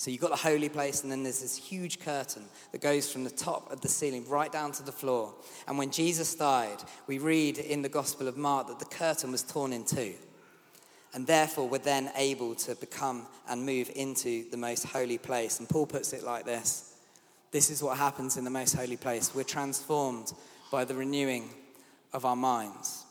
So 0.00 0.10
you've 0.10 0.22
got 0.22 0.30
the 0.30 0.36
holy 0.36 0.70
place, 0.70 1.02
and 1.02 1.12
then 1.12 1.24
there's 1.24 1.42
this 1.42 1.58
huge 1.58 2.00
curtain 2.00 2.44
that 2.72 2.80
goes 2.80 3.12
from 3.12 3.22
the 3.22 3.28
top 3.28 3.70
of 3.70 3.82
the 3.82 3.88
ceiling 3.88 4.26
right 4.30 4.50
down 4.50 4.72
to 4.72 4.82
the 4.82 4.90
floor. 4.90 5.34
And 5.68 5.76
when 5.76 5.90
Jesus 5.90 6.34
died, 6.34 6.78
we 7.06 7.18
read 7.18 7.58
in 7.58 7.82
the 7.82 7.90
Gospel 7.90 8.26
of 8.26 8.38
Mark 8.38 8.68
that 8.68 8.78
the 8.78 8.86
curtain 8.86 9.30
was 9.30 9.42
torn 9.42 9.74
in 9.74 9.84
two. 9.84 10.14
And 11.12 11.26
therefore, 11.26 11.68
we're 11.68 11.80
then 11.80 12.10
able 12.16 12.54
to 12.54 12.74
become 12.76 13.26
and 13.46 13.66
move 13.66 13.90
into 13.94 14.48
the 14.48 14.56
most 14.56 14.84
holy 14.84 15.18
place. 15.18 15.58
And 15.58 15.68
Paul 15.68 15.84
puts 15.84 16.14
it 16.14 16.24
like 16.24 16.46
this 16.46 16.94
This 17.50 17.68
is 17.68 17.82
what 17.82 17.98
happens 17.98 18.38
in 18.38 18.44
the 18.44 18.50
most 18.50 18.74
holy 18.74 18.96
place. 18.96 19.34
We're 19.34 19.44
transformed 19.44 20.32
by 20.72 20.86
the 20.86 20.94
renewing 20.94 21.50
of 22.14 22.24
our 22.24 22.36
minds. 22.36 23.04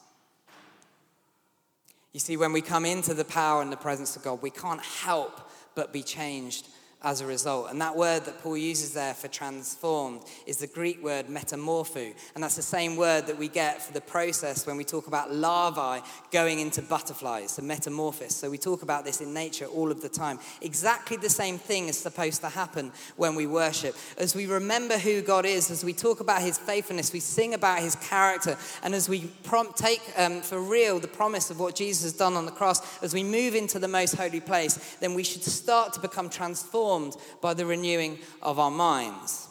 You 2.13 2.19
see, 2.19 2.35
when 2.35 2.51
we 2.51 2.61
come 2.61 2.83
into 2.83 3.13
the 3.13 3.25
power 3.25 3.61
and 3.61 3.71
the 3.71 3.77
presence 3.77 4.15
of 4.15 4.23
God, 4.23 4.41
we 4.41 4.49
can't 4.49 4.81
help 4.81 5.51
but 5.75 5.93
be 5.93 6.01
changed 6.01 6.67
as 7.01 7.21
a 7.21 7.25
result. 7.25 7.71
And 7.71 7.79
that 7.81 7.95
word 7.95 8.25
that 8.25 8.39
Paul 8.39 8.57
uses 8.57 8.93
there 8.93 9.13
for 9.13 9.29
transformed 9.29 10.21
is 10.45 10.57
the 10.57 10.67
Greek 10.67 11.01
word 11.01 11.27
metamorpho. 11.27 12.13
And 12.35 12.43
that's 12.43 12.57
the 12.57 12.61
same 12.61 12.97
word 12.97 13.27
that 13.27 13.37
we 13.37 13.47
get 13.47 13.81
for 13.81 13.93
the 13.93 14.01
process 14.01 14.67
when 14.67 14.75
we 14.75 14.83
talk 14.83 15.07
about 15.07 15.33
larvae 15.33 16.03
going 16.31 16.59
into 16.59 16.81
butterflies, 16.81 17.55
the 17.55 17.61
metamorphosis. 17.61 18.35
So 18.35 18.49
we 18.49 18.57
talk 18.57 18.81
about 18.81 19.05
this 19.05 19.21
in 19.21 19.33
nature 19.33 19.65
all 19.65 19.91
of 19.91 20.01
the 20.01 20.09
time. 20.09 20.39
Exactly 20.61 21.15
the 21.15 21.29
same 21.29 21.57
thing 21.57 21.87
is 21.87 21.97
supposed 21.97 22.41
to 22.41 22.49
happen 22.49 22.91
when 23.15 23.33
we 23.33 23.47
worship. 23.47 23.95
As 24.17 24.35
we 24.35 24.45
remember 24.45 24.97
who 24.97 25.21
God 25.21 25.45
is, 25.45 25.71
as 25.71 25.85
we 25.85 25.93
talk 25.93 26.19
about 26.19 26.41
his 26.41 26.57
faithfulness, 26.57 27.13
we 27.13 27.21
sing 27.21 27.53
about 27.53 27.79
his 27.79 27.95
character, 27.95 28.57
and 28.83 28.93
as 28.93 29.07
we 29.07 29.27
prompt, 29.43 29.77
take 29.77 30.01
um, 30.17 30.41
for 30.41 30.59
real 30.59 30.99
the 30.99 31.07
promise 31.07 31.49
of 31.49 31.59
what 31.59 31.75
Jesus 31.75 32.03
has 32.03 32.13
done 32.13 32.33
on 32.33 32.45
the 32.45 32.51
cross, 32.51 33.01
as 33.01 33.13
we 33.13 33.23
move 33.23 33.55
into 33.55 33.79
the 33.79 33.87
most 33.87 34.15
holy 34.15 34.41
place, 34.41 34.97
then 34.99 35.13
we 35.13 35.23
should 35.23 35.43
start 35.43 35.93
to 35.93 35.99
become 36.01 36.29
transformed 36.29 36.88
transformed 36.89 37.15
by 37.41 37.53
the 37.53 37.65
renewing 37.65 38.19
of 38.41 38.59
our 38.59 38.71
minds. 38.71 39.47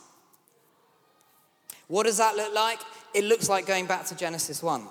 What 1.89 2.05
does 2.05 2.19
that 2.19 2.37
look 2.37 2.55
like? 2.55 2.81
It 3.15 3.25
looks 3.25 3.49
like 3.49 3.67
going 3.67 3.87
back 3.87 4.07
to 4.07 4.17
Genesis 4.17 4.63
1. 4.63 4.83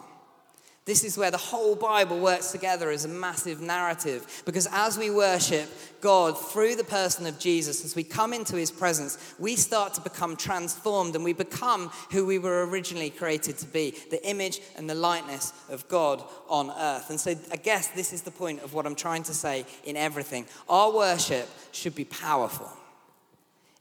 This 0.87 1.03
is 1.03 1.17
where 1.17 1.31
the 1.31 1.37
whole 1.37 1.75
Bible 1.75 2.17
works 2.17 2.53
together 2.53 2.89
as 2.89 3.03
a 3.03 3.09
massive 3.09 3.59
narrative. 3.59 4.41
Because 4.45 4.69
as 4.71 4.97
we 4.97 5.11
worship 5.11 5.69
God 5.99 6.39
through 6.39 6.77
the 6.77 6.85
person 6.85 7.25
of 7.27 7.37
Jesus, 7.37 7.83
as 7.83 7.93
we 7.93 8.05
come 8.05 8.31
into 8.31 8.55
his 8.55 8.71
presence, 8.71 9.35
we 9.37 9.57
start 9.57 9.93
to 9.95 10.01
become 10.01 10.37
transformed 10.37 11.13
and 11.13 11.25
we 11.25 11.33
become 11.33 11.91
who 12.09 12.25
we 12.25 12.39
were 12.39 12.65
originally 12.65 13.09
created 13.09 13.57
to 13.57 13.65
be 13.65 13.95
the 14.11 14.25
image 14.25 14.61
and 14.77 14.89
the 14.89 14.95
likeness 14.95 15.51
of 15.69 15.85
God 15.89 16.23
on 16.47 16.71
earth. 16.71 17.09
And 17.09 17.19
so 17.19 17.35
I 17.51 17.57
guess 17.57 17.89
this 17.89 18.13
is 18.13 18.21
the 18.21 18.31
point 18.31 18.63
of 18.63 18.73
what 18.73 18.85
I'm 18.85 18.95
trying 18.95 19.23
to 19.23 19.33
say 19.33 19.65
in 19.83 19.97
everything. 19.97 20.45
Our 20.69 20.93
worship 20.93 21.49
should 21.73 21.95
be 21.95 22.05
powerful, 22.05 22.71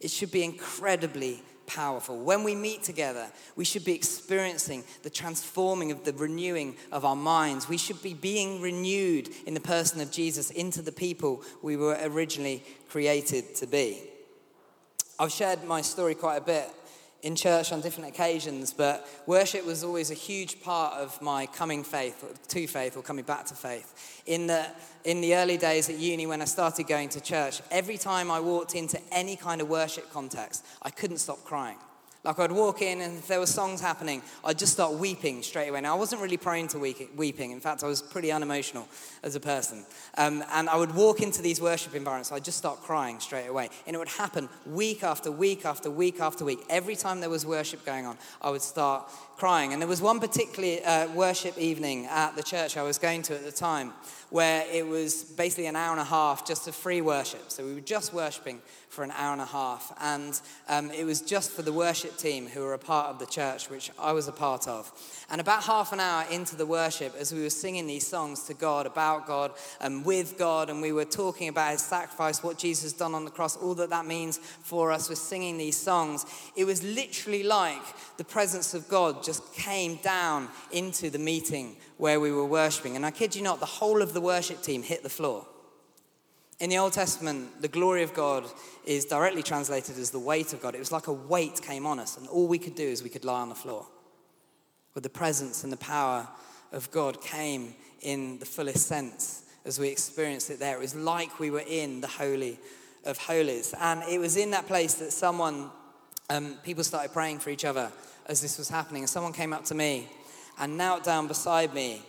it 0.01 0.11
should 0.11 0.33
be 0.33 0.43
incredibly 0.43 1.41
powerful. 1.67 2.19
When 2.19 2.43
we 2.43 2.55
meet 2.55 2.83
together, 2.83 3.27
we 3.57 3.65
should 3.65 3.85
be 3.85 3.95
experiencing 3.95 4.85
the 5.03 5.11
transforming 5.11 5.91
of 5.91 6.05
the 6.05 6.13
renewing 6.13 6.77
of 6.93 7.05
our 7.05 7.17
minds. 7.17 7.69
We 7.69 7.79
should 7.79 8.03
be 8.03 8.15
being 8.15 8.61
renewed 8.61 9.31
in 9.47 9.55
the 9.55 9.61
person 9.61 10.01
of 10.01 10.11
Jesus 10.11 10.51
into 10.51 10.83
the 10.83 10.93
people 10.93 11.43
we 11.63 11.77
were 11.77 11.99
originally 12.03 12.63
created 12.89 13.55
to 13.57 13.67
be. 13.67 14.03
I've 15.19 15.33
shared 15.33 15.65
my 15.65 15.81
story 15.81 16.15
quite 16.15 16.37
a 16.37 16.43
bit 16.43 16.71
in 17.27 17.35
church 17.35 17.73
on 17.73 17.81
different 17.81 18.09
occasions, 18.09 18.73
but 18.73 19.05
worship 19.27 19.67
was 19.67 19.83
always 19.83 20.13
a 20.13 20.15
huge 20.15 20.63
part 20.63 20.95
of 20.95 21.21
my 21.21 21.45
coming 21.47 21.83
faith, 21.83 22.23
or 22.23 22.29
to 22.47 22.67
faith, 22.69 22.97
or 22.97 23.03
coming 23.03 23.25
back 23.25 23.45
to 23.47 23.55
faith. 23.55 24.23
In 24.27 24.47
the, 24.47 24.65
in 25.03 25.21
the 25.21 25.35
early 25.35 25.57
days 25.57 25.91
at 25.91 25.99
uni, 25.99 26.29
when 26.29 26.41
I 26.41 26.45
started 26.45 26.87
going 26.87 27.09
to 27.11 27.21
church, 27.21 27.61
every 27.73 27.99
time 27.99 28.31
I 28.31 28.39
walked 28.39 28.77
into 28.77 29.01
any 29.11 29.35
kind 29.35 29.61
of 29.61 29.69
worship 29.69 30.09
context, 30.13 30.65
I 30.83 30.91
couldn't 30.91 31.19
stop 31.19 31.43
crying. 31.43 31.79
Like 32.27 32.41
I'd 32.41 32.51
walk 32.51 32.83
in 32.83 33.01
and 33.01 33.19
if 33.19 33.29
there 33.29 33.39
were 33.39 33.47
songs 33.47 33.81
happening, 33.81 34.21
I'd 34.45 34.59
just 34.59 34.73
start 34.73 34.95
weeping 34.95 35.43
straight 35.43 35.69
away. 35.69 35.81
Now 35.81 35.95
I 35.95 35.99
wasn't 35.99 36.21
really 36.21 36.37
prone 36.37 36.67
to 36.69 36.79
weeping. 36.79 37.53
In 37.53 37.61
fact, 37.61 37.85
I 37.85 37.87
was 37.87 38.03
pretty 38.03 38.33
unemotional 38.33 38.89
as 39.23 39.37
a 39.37 39.41
person. 39.41 39.87
Um, 40.19 40.43
and 40.53 40.69
I 40.69 40.77
would 40.77 40.93
walk 40.93 41.23
into 41.23 41.41
these 41.41 41.61
worship 41.61 41.95
environments, 41.95 42.33
I'd 42.33 42.45
just 42.45 42.59
start 42.59 42.83
crying 42.83 43.21
straight 43.21 43.47
away. 43.47 43.71
And 43.87 43.95
it 43.95 43.99
would 44.01 44.09
happen 44.09 44.49
week 44.67 45.05
after 45.05 45.31
week 45.31 45.65
after 45.65 45.89
week 45.89 46.19
after 46.19 46.45
week. 46.45 46.65
Every 46.69 46.97
time 46.97 47.21
there 47.21 47.31
was 47.31 47.47
worship 47.47 47.87
going 47.87 48.07
on, 48.07 48.19
I 48.43 48.51
would 48.51 48.63
start 48.63 49.09
crying. 49.37 49.73
And 49.73 49.83
there 49.83 49.89
was 49.89 50.01
one 50.01 50.21
particular 50.21 50.79
uh, 50.85 51.09
worship 51.15 51.59
evening 51.59 52.07
at 52.07 52.37
the 52.37 52.43
church 52.43 52.77
I 52.77 52.83
was 52.83 52.99
going 52.99 53.23
to 53.23 53.35
at 53.35 53.45
the 53.45 53.53
time 53.53 53.93
where 54.31 54.65
it 54.73 54.87
was 54.87 55.23
basically 55.23 55.67
an 55.67 55.77
hour 55.77 55.93
and 55.93 56.01
a 56.01 56.05
half 56.05 56.47
just 56.47 56.67
of 56.67 56.75
free 56.75 57.01
worship. 57.01 57.51
So 57.51 57.65
we 57.65 57.75
were 57.75 57.81
just 57.81 58.13
worshiping 58.13 58.61
for 58.89 59.05
an 59.05 59.13
hour 59.13 59.33
and 59.33 59.41
a 59.41 59.47
half. 59.47 59.95
And 60.01 60.41
um, 60.69 60.91
it 60.91 61.05
was 61.05 61.21
just 61.21 61.53
for 61.53 61.63
the 61.63 61.73
worship 61.73 62.17
team 62.17 62.49
who 62.49 62.61
were 62.61 62.75
a 62.75 62.79
part 62.79 63.09
of 63.09 63.19
the 63.19 63.27
church, 63.27 63.69
which 63.71 63.91
I 63.99 64.13
was 64.13 64.27
a 64.27 64.33
part 64.33 64.67
of. 64.67 64.91
And 65.31 65.41
about 65.41 65.63
half 65.65 65.93
an 65.93 66.01
hour 66.01 66.25
into 66.31 66.57
the 66.57 66.67
worship, 66.67 67.15
as 67.17 67.33
we 67.33 67.43
were 67.43 67.51
singing 67.51 67.87
these 67.87 68.07
songs 68.07 68.45
to 68.45 68.55
God, 68.55 68.87
about 68.87 69.27
God, 69.27 69.53
and 69.81 70.05
with 70.05 70.39
God, 70.39 70.71
and 70.71 70.81
we 70.81 70.93
were 70.93 71.05
talking 71.05 71.49
about 71.49 71.73
his 71.73 71.83
sacrifice, 71.83 72.43
what 72.43 72.59
Jesus 72.59 72.93
done 72.93 73.15
on 73.15 73.25
the 73.25 73.31
cross, 73.31 73.57
all 73.57 73.75
that 73.75 73.91
that 73.91 74.07
means 74.07 74.39
for 74.39 74.91
us, 74.93 75.09
we're 75.09 75.15
singing 75.15 75.59
these 75.59 75.77
songs. 75.77 76.25
It 76.57 76.65
was 76.65 76.83
literally 76.83 77.43
like 77.43 77.83
the 78.17 78.25
presence 78.25 78.73
of 78.75 78.89
God 78.89 79.23
just 79.27 79.53
came 79.53 79.97
down 79.97 80.49
into 80.71 81.11
the 81.11 81.19
meeting 81.19 81.77
where 81.99 82.21
we 82.21 82.33
were 82.33 82.47
worshiping. 82.47 82.97
And 82.97 83.05
I 83.05 83.11
kid 83.11 83.35
you 83.35 83.43
not, 83.43 83.61
the 83.61 83.67
whole 83.67 84.01
of 84.01 84.15
the 84.15 84.21
worship 84.21 84.63
team 84.63 84.83
hit 84.83 85.03
the 85.03 85.11
floor. 85.11 85.47
In 86.59 86.71
the 86.71 86.79
Old 86.79 86.95
Testament, 86.95 87.61
the 87.61 87.69
glory 87.69 88.03
of 88.03 88.15
God 88.15 88.45
is 88.87 89.05
directly 89.05 89.43
translated 89.43 89.99
as 89.99 90.11
the 90.11 90.19
weight 90.19 90.55
of 90.55 90.63
God. 90.63 90.75
It 90.75 90.79
was 90.79 90.93
like 90.93 91.07
a 91.07 91.13
weight 91.13 91.61
came 91.61 91.87
on 91.87 91.99
us, 91.99 92.17
and 92.17 92.27
all 92.29 92.49
we 92.49 92.59
could 92.59 92.75
do 92.75 92.87
is 92.87 93.03
we 93.03 93.11
could 93.11 93.27
lie 93.27 93.43
on 93.43 93.51
the 93.51 93.55
floor. 93.55 93.87
But 94.95 95.03
the 95.03 95.11
presence 95.11 95.65
and 95.65 95.73
the 95.73 95.77
power 95.77 96.27
of 96.73 96.91
God 96.91 97.21
came 97.21 97.75
in 98.01 98.39
the 98.39 98.47
fullest 98.47 98.87
sense 98.87 99.43
as 99.67 99.79
we 99.79 99.89
experienced 99.89 100.49
it 100.49 100.59
there. 100.59 100.77
It 100.77 100.81
was 100.81 100.95
like 100.95 101.39
we 101.39 101.51
were 101.51 101.65
in 101.67 102.01
the 102.01 102.07
Holy 102.07 102.59
of 103.05 103.19
Holies. 103.19 103.75
And 103.79 104.03
it 104.05 104.19
was 104.19 104.37
in 104.37 104.53
that 104.53 104.67
place 104.67 104.95
that 104.95 105.13
someone, 105.13 105.71
um, 106.31 106.57
people 106.63 106.85
started 106.85 107.13
praying 107.13 107.41
for 107.41 107.51
each 107.51 107.65
other 107.65 107.93
as 108.27 108.41
this 108.41 108.59
was 108.59 108.69
happening. 108.69 109.03
And 109.03 109.11
someone 109.11 109.33
came 109.33 109.53
up 109.53 109.65
to 109.67 109.75
me 109.75 110.09
and 110.59 110.77
knelt 110.77 111.05
down 111.05 111.27
beside 111.27 111.75
me 111.75 112.03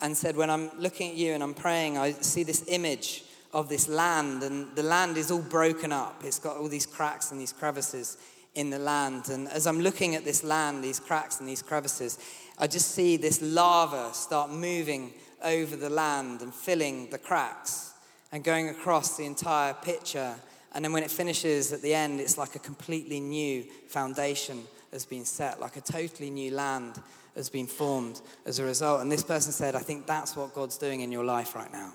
and 0.00 0.16
said, 0.16 0.36
When 0.36 0.50
I'm 0.50 0.70
looking 0.78 1.10
at 1.10 1.16
you 1.16 1.32
and 1.32 1.42
I'm 1.42 1.54
praying, 1.54 1.98
I 1.98 2.12
see 2.12 2.42
this 2.42 2.64
image 2.68 3.24
of 3.52 3.68
this 3.68 3.88
land, 3.88 4.42
and 4.42 4.74
the 4.76 4.82
land 4.82 5.16
is 5.16 5.30
all 5.30 5.40
broken 5.40 5.92
up. 5.92 6.22
It's 6.22 6.38
got 6.38 6.56
all 6.56 6.68
these 6.68 6.86
cracks 6.86 7.32
and 7.32 7.40
these 7.40 7.52
crevices 7.52 8.18
in 8.54 8.70
the 8.70 8.78
land. 8.78 9.28
And 9.30 9.48
as 9.48 9.66
I'm 9.66 9.80
looking 9.80 10.14
at 10.14 10.24
this 10.24 10.44
land, 10.44 10.84
these 10.84 11.00
cracks 11.00 11.40
and 11.40 11.48
these 11.48 11.62
crevices, 11.62 12.18
I 12.58 12.66
just 12.66 12.90
see 12.90 13.16
this 13.16 13.40
lava 13.40 14.12
start 14.12 14.50
moving 14.50 15.12
over 15.42 15.76
the 15.76 15.90
land 15.90 16.42
and 16.42 16.52
filling 16.52 17.08
the 17.10 17.18
cracks 17.18 17.92
and 18.32 18.44
going 18.44 18.68
across 18.68 19.16
the 19.16 19.24
entire 19.24 19.74
picture. 19.74 20.34
And 20.72 20.84
then 20.84 20.92
when 20.92 21.02
it 21.02 21.10
finishes 21.10 21.72
at 21.72 21.80
the 21.80 21.94
end, 21.94 22.20
it's 22.20 22.36
like 22.36 22.54
a 22.54 22.58
completely 22.58 23.20
new 23.20 23.64
foundation 23.88 24.64
has 24.92 25.04
been 25.04 25.24
set, 25.24 25.60
like 25.60 25.76
a 25.76 25.80
totally 25.80 26.30
new 26.30 26.50
land 26.50 27.00
has 27.34 27.48
been 27.48 27.66
formed 27.66 28.20
as 28.46 28.58
a 28.58 28.64
result. 28.64 29.00
And 29.00 29.10
this 29.10 29.22
person 29.22 29.52
said, 29.52 29.74
I 29.74 29.80
think 29.80 30.06
that's 30.06 30.36
what 30.36 30.54
God's 30.54 30.78
doing 30.78 31.00
in 31.00 31.12
your 31.12 31.24
life 31.24 31.54
right 31.54 31.72
now. 31.72 31.92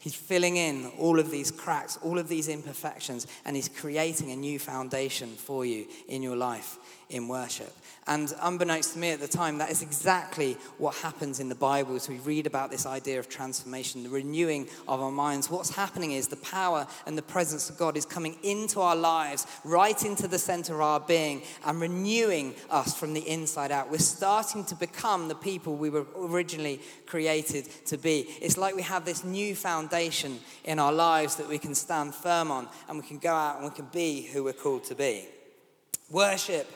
He's 0.00 0.14
filling 0.14 0.56
in 0.56 0.92
all 0.98 1.18
of 1.18 1.30
these 1.30 1.50
cracks, 1.50 1.98
all 2.02 2.18
of 2.18 2.28
these 2.28 2.48
imperfections, 2.48 3.26
and 3.44 3.56
He's 3.56 3.68
creating 3.68 4.30
a 4.30 4.36
new 4.36 4.58
foundation 4.58 5.30
for 5.30 5.64
you 5.64 5.86
in 6.06 6.22
your 6.22 6.36
life 6.36 6.78
in 7.10 7.28
worship. 7.28 7.74
And 8.06 8.32
unbeknownst 8.40 8.94
to 8.94 8.98
me 8.98 9.10
at 9.10 9.20
the 9.20 9.28
time, 9.28 9.58
that 9.58 9.70
is 9.70 9.82
exactly 9.82 10.56
what 10.78 10.94
happens 10.94 11.40
in 11.40 11.50
the 11.50 11.54
Bible 11.54 11.94
as 11.94 12.08
we 12.08 12.16
read 12.20 12.46
about 12.46 12.70
this 12.70 12.86
idea 12.86 13.18
of 13.18 13.28
transformation, 13.28 14.02
the 14.02 14.08
renewing 14.08 14.66
of 14.88 15.02
our 15.02 15.10
minds. 15.10 15.50
What's 15.50 15.74
happening 15.74 16.12
is 16.12 16.28
the 16.28 16.36
power 16.36 16.86
and 17.06 17.18
the 17.18 17.22
presence 17.22 17.68
of 17.68 17.76
God 17.76 17.98
is 17.98 18.06
coming 18.06 18.38
into 18.42 18.80
our 18.80 18.96
lives, 18.96 19.46
right 19.62 20.02
into 20.06 20.26
the 20.26 20.38
center 20.38 20.76
of 20.76 20.80
our 20.80 21.00
being, 21.00 21.42
and 21.66 21.82
renewing 21.82 22.54
us 22.70 22.98
from 22.98 23.12
the 23.12 23.28
inside 23.28 23.70
out. 23.70 23.90
We're 23.90 23.98
starting 23.98 24.64
to 24.66 24.74
become 24.74 25.28
the 25.28 25.34
people 25.34 25.76
we 25.76 25.90
were 25.90 26.06
originally 26.16 26.80
created 27.04 27.68
to 27.86 27.98
be. 27.98 28.20
It's 28.40 28.56
like 28.56 28.74
we 28.74 28.82
have 28.82 29.04
this 29.04 29.22
new 29.22 29.54
foundation 29.54 30.40
in 30.64 30.78
our 30.78 30.94
lives 30.94 31.36
that 31.36 31.48
we 31.48 31.58
can 31.58 31.74
stand 31.74 32.14
firm 32.14 32.50
on, 32.50 32.68
and 32.88 32.98
we 32.98 33.06
can 33.06 33.18
go 33.18 33.34
out 33.34 33.56
and 33.56 33.66
we 33.66 33.74
can 33.74 33.88
be 33.92 34.22
who 34.22 34.44
we're 34.44 34.54
called 34.54 34.84
to 34.84 34.94
be. 34.94 35.26
Worship 36.10 36.66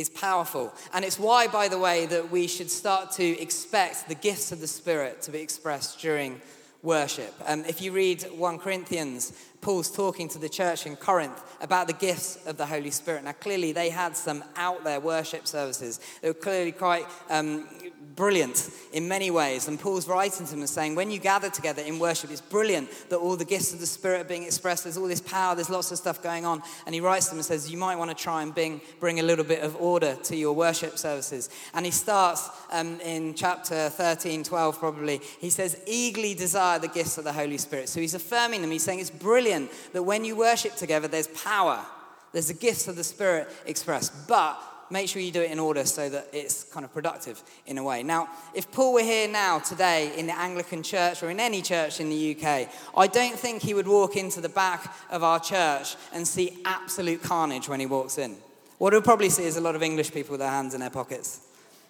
is 0.00 0.08
powerful. 0.08 0.72
And 0.92 1.04
it's 1.04 1.18
why, 1.18 1.46
by 1.46 1.68
the 1.68 1.78
way, 1.78 2.06
that 2.06 2.30
we 2.30 2.46
should 2.46 2.70
start 2.70 3.12
to 3.12 3.38
expect 3.38 4.08
the 4.08 4.14
gifts 4.14 4.50
of 4.50 4.60
the 4.60 4.66
Spirit 4.66 5.22
to 5.22 5.30
be 5.30 5.40
expressed 5.40 6.00
during 6.00 6.40
worship. 6.82 7.34
Um, 7.46 7.64
if 7.66 7.82
you 7.82 7.92
read 7.92 8.22
1 8.22 8.58
Corinthians, 8.58 9.32
Paul's 9.60 9.90
talking 9.90 10.28
to 10.28 10.38
the 10.38 10.48
church 10.48 10.86
in 10.86 10.96
Corinth 10.96 11.42
about 11.60 11.86
the 11.86 11.92
gifts 11.92 12.38
of 12.46 12.56
the 12.56 12.66
Holy 12.66 12.90
Spirit. 12.90 13.24
Now, 13.24 13.32
clearly, 13.32 13.72
they 13.72 13.90
had 13.90 14.16
some 14.16 14.42
out 14.56 14.84
there 14.84 15.00
worship 15.00 15.46
services. 15.46 16.00
They 16.22 16.28
were 16.28 16.34
clearly 16.34 16.72
quite 16.72 17.04
um, 17.28 17.68
brilliant 18.16 18.70
in 18.92 19.06
many 19.06 19.30
ways. 19.30 19.68
And 19.68 19.78
Paul's 19.78 20.08
writing 20.08 20.46
to 20.46 20.50
them 20.50 20.60
and 20.60 20.68
saying, 20.68 20.94
when 20.94 21.10
you 21.10 21.18
gather 21.18 21.50
together 21.50 21.82
in 21.82 21.98
worship, 21.98 22.30
it's 22.30 22.40
brilliant 22.40 22.88
that 23.10 23.18
all 23.18 23.36
the 23.36 23.44
gifts 23.44 23.72
of 23.74 23.80
the 23.80 23.86
Spirit 23.86 24.22
are 24.22 24.28
being 24.28 24.44
expressed. 24.44 24.84
There's 24.84 24.96
all 24.96 25.06
this 25.06 25.20
power, 25.20 25.54
there's 25.54 25.70
lots 25.70 25.92
of 25.92 25.98
stuff 25.98 26.22
going 26.22 26.46
on. 26.46 26.62
And 26.86 26.94
he 26.94 27.00
writes 27.00 27.26
to 27.26 27.30
them 27.32 27.38
and 27.38 27.44
says, 27.44 27.70
you 27.70 27.78
might 27.78 27.96
want 27.96 28.10
to 28.10 28.16
try 28.16 28.42
and 28.42 28.54
bring, 28.54 28.80
bring 28.98 29.20
a 29.20 29.22
little 29.22 29.44
bit 29.44 29.62
of 29.62 29.76
order 29.76 30.16
to 30.24 30.36
your 30.36 30.54
worship 30.54 30.98
services. 30.98 31.50
And 31.74 31.84
he 31.84 31.92
starts 31.92 32.48
um, 32.72 32.98
in 33.00 33.34
chapter 33.34 33.90
13, 33.90 34.44
12 34.44 34.78
probably. 34.78 35.20
He 35.38 35.50
says, 35.50 35.80
eagerly 35.86 36.34
desire 36.34 36.78
the 36.78 36.88
gifts 36.88 37.18
of 37.18 37.24
the 37.24 37.32
Holy 37.32 37.58
Spirit. 37.58 37.90
So 37.90 38.00
he's 38.00 38.14
affirming 38.14 38.62
them. 38.62 38.70
He's 38.70 38.82
saying 38.82 39.00
it's 39.00 39.10
brilliant 39.10 39.49
brilliant 39.50 39.92
that 39.92 40.02
when 40.02 40.24
you 40.24 40.36
worship 40.36 40.76
together, 40.76 41.08
there's 41.08 41.28
power, 41.28 41.84
there's 42.32 42.48
the 42.48 42.54
gifts 42.54 42.88
of 42.88 42.96
the 42.96 43.04
Spirit 43.04 43.48
expressed. 43.66 44.12
But 44.28 44.60
make 44.90 45.08
sure 45.08 45.22
you 45.22 45.32
do 45.32 45.42
it 45.42 45.50
in 45.50 45.58
order 45.58 45.84
so 45.84 46.08
that 46.08 46.28
it's 46.32 46.64
kind 46.64 46.84
of 46.84 46.92
productive 46.92 47.42
in 47.66 47.78
a 47.78 47.84
way. 47.84 48.02
Now, 48.02 48.28
if 48.54 48.70
Paul 48.72 48.94
were 48.94 49.02
here 49.02 49.28
now 49.28 49.58
today 49.58 50.12
in 50.16 50.26
the 50.26 50.38
Anglican 50.38 50.82
church 50.82 51.22
or 51.22 51.30
in 51.30 51.40
any 51.40 51.62
church 51.62 52.00
in 52.00 52.10
the 52.10 52.36
UK, 52.36 52.68
I 52.96 53.06
don't 53.06 53.38
think 53.38 53.62
he 53.62 53.74
would 53.74 53.88
walk 53.88 54.16
into 54.16 54.40
the 54.40 54.48
back 54.48 54.94
of 55.10 55.22
our 55.22 55.40
church 55.40 55.96
and 56.12 56.26
see 56.26 56.58
absolute 56.64 57.22
carnage 57.22 57.68
when 57.68 57.80
he 57.80 57.86
walks 57.86 58.18
in. 58.18 58.36
What 58.78 58.92
he'll 58.92 59.02
probably 59.02 59.30
see 59.30 59.44
is 59.44 59.56
a 59.56 59.60
lot 59.60 59.76
of 59.76 59.82
English 59.82 60.12
people 60.12 60.32
with 60.32 60.40
their 60.40 60.50
hands 60.50 60.74
in 60.74 60.80
their 60.80 60.90
pockets, 60.90 61.40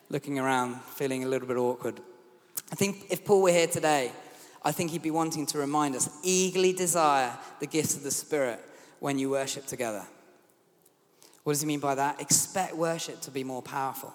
looking 0.09 0.39
around, 0.39 0.81
feeling 0.97 1.25
a 1.25 1.29
little 1.29 1.47
bit 1.47 1.57
awkward. 1.57 2.01
I 2.73 2.75
think 2.75 3.07
if 3.11 3.25
Paul 3.25 3.43
were 3.43 3.53
here 3.53 3.69
today, 3.69 4.13
I 4.63 4.73
think 4.73 4.91
he'd 4.91 5.03
be 5.03 5.11
wanting 5.11 5.47
to 5.47 5.59
remind 5.59 5.97
us 5.97 6.11
eagerly 6.23 6.73
desire 6.73 7.37
the 7.61 7.67
gifts 7.67 7.97
of 7.97 8.03
the 8.03 8.11
Spirit 8.11 8.61
when 8.99 9.19
you 9.19 9.31
worship 9.31 9.67
together. 9.67 10.07
What 11.45 11.55
does 11.55 11.63
he 11.63 11.67
mean 11.67 11.81
by 11.81 11.95
that? 11.95 12.21
Expect 12.21 12.77
worship 12.77 13.21
to 13.23 13.31
be 13.31 13.45
more 13.45 13.63
powerful. 13.63 14.13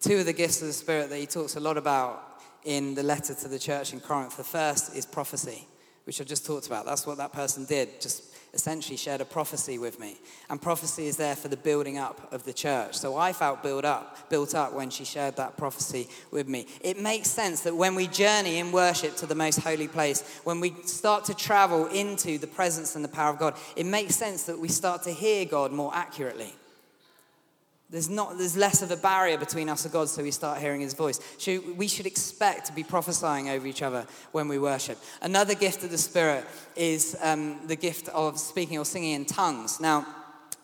Two 0.00 0.18
of 0.18 0.26
the 0.26 0.32
gifts 0.32 0.62
of 0.62 0.66
the 0.66 0.72
Spirit 0.72 1.10
that 1.10 1.18
he 1.18 1.26
talks 1.26 1.56
a 1.56 1.60
lot 1.60 1.76
about 1.76 2.40
in 2.64 2.94
the 2.94 3.02
letter 3.02 3.34
to 3.34 3.48
the 3.48 3.58
church 3.58 3.92
in 3.92 4.00
Corinth. 4.00 4.36
The 4.36 4.44
first 4.44 4.96
is 4.96 5.04
prophecy, 5.04 5.66
which 6.04 6.20
I 6.20 6.24
just 6.24 6.46
talked 6.46 6.66
about. 6.66 6.86
That's 6.86 7.06
what 7.06 7.18
that 7.18 7.32
person 7.32 7.66
did, 7.66 8.00
just 8.00 8.34
essentially 8.52 8.96
shared 8.96 9.20
a 9.20 9.24
prophecy 9.24 9.78
with 9.78 10.00
me. 10.00 10.18
And 10.48 10.60
prophecy 10.60 11.06
is 11.06 11.16
there 11.16 11.36
for 11.36 11.48
the 11.48 11.56
building 11.56 11.98
up 11.98 12.32
of 12.32 12.44
the 12.44 12.52
church. 12.52 12.96
So 12.96 13.16
I 13.16 13.32
felt 13.32 13.62
built 13.62 13.84
up, 13.84 14.28
built 14.28 14.54
up 14.54 14.72
when 14.72 14.90
she 14.90 15.04
shared 15.04 15.36
that 15.36 15.56
prophecy 15.56 16.08
with 16.30 16.48
me. 16.48 16.66
It 16.80 16.98
makes 16.98 17.30
sense 17.30 17.60
that 17.62 17.76
when 17.76 17.94
we 17.94 18.06
journey 18.06 18.58
in 18.58 18.72
worship 18.72 19.16
to 19.16 19.26
the 19.26 19.34
most 19.34 19.60
holy 19.60 19.88
place, 19.88 20.22
when 20.44 20.60
we 20.60 20.74
start 20.84 21.24
to 21.26 21.34
travel 21.34 21.86
into 21.86 22.38
the 22.38 22.46
presence 22.46 22.96
and 22.96 23.04
the 23.04 23.08
power 23.08 23.32
of 23.32 23.38
God, 23.38 23.54
it 23.76 23.86
makes 23.86 24.16
sense 24.16 24.44
that 24.44 24.58
we 24.58 24.68
start 24.68 25.02
to 25.04 25.12
hear 25.12 25.44
God 25.44 25.72
more 25.72 25.94
accurately. 25.94 26.54
There's, 27.90 28.08
not, 28.08 28.38
there's 28.38 28.56
less 28.56 28.82
of 28.82 28.92
a 28.92 28.96
barrier 28.96 29.36
between 29.36 29.68
us 29.68 29.84
and 29.84 29.92
God, 29.92 30.08
so 30.08 30.22
we 30.22 30.30
start 30.30 30.60
hearing 30.60 30.80
his 30.80 30.94
voice. 30.94 31.18
So 31.38 31.60
we 31.76 31.88
should 31.88 32.06
expect 32.06 32.66
to 32.66 32.72
be 32.72 32.84
prophesying 32.84 33.50
over 33.50 33.66
each 33.66 33.82
other 33.82 34.06
when 34.30 34.46
we 34.46 34.60
worship. 34.60 34.96
Another 35.22 35.56
gift 35.56 35.82
of 35.82 35.90
the 35.90 35.98
Spirit 35.98 36.44
is 36.76 37.16
um, 37.20 37.58
the 37.66 37.74
gift 37.74 38.08
of 38.10 38.38
speaking 38.38 38.78
or 38.78 38.84
singing 38.84 39.14
in 39.14 39.24
tongues. 39.24 39.80
Now, 39.80 40.06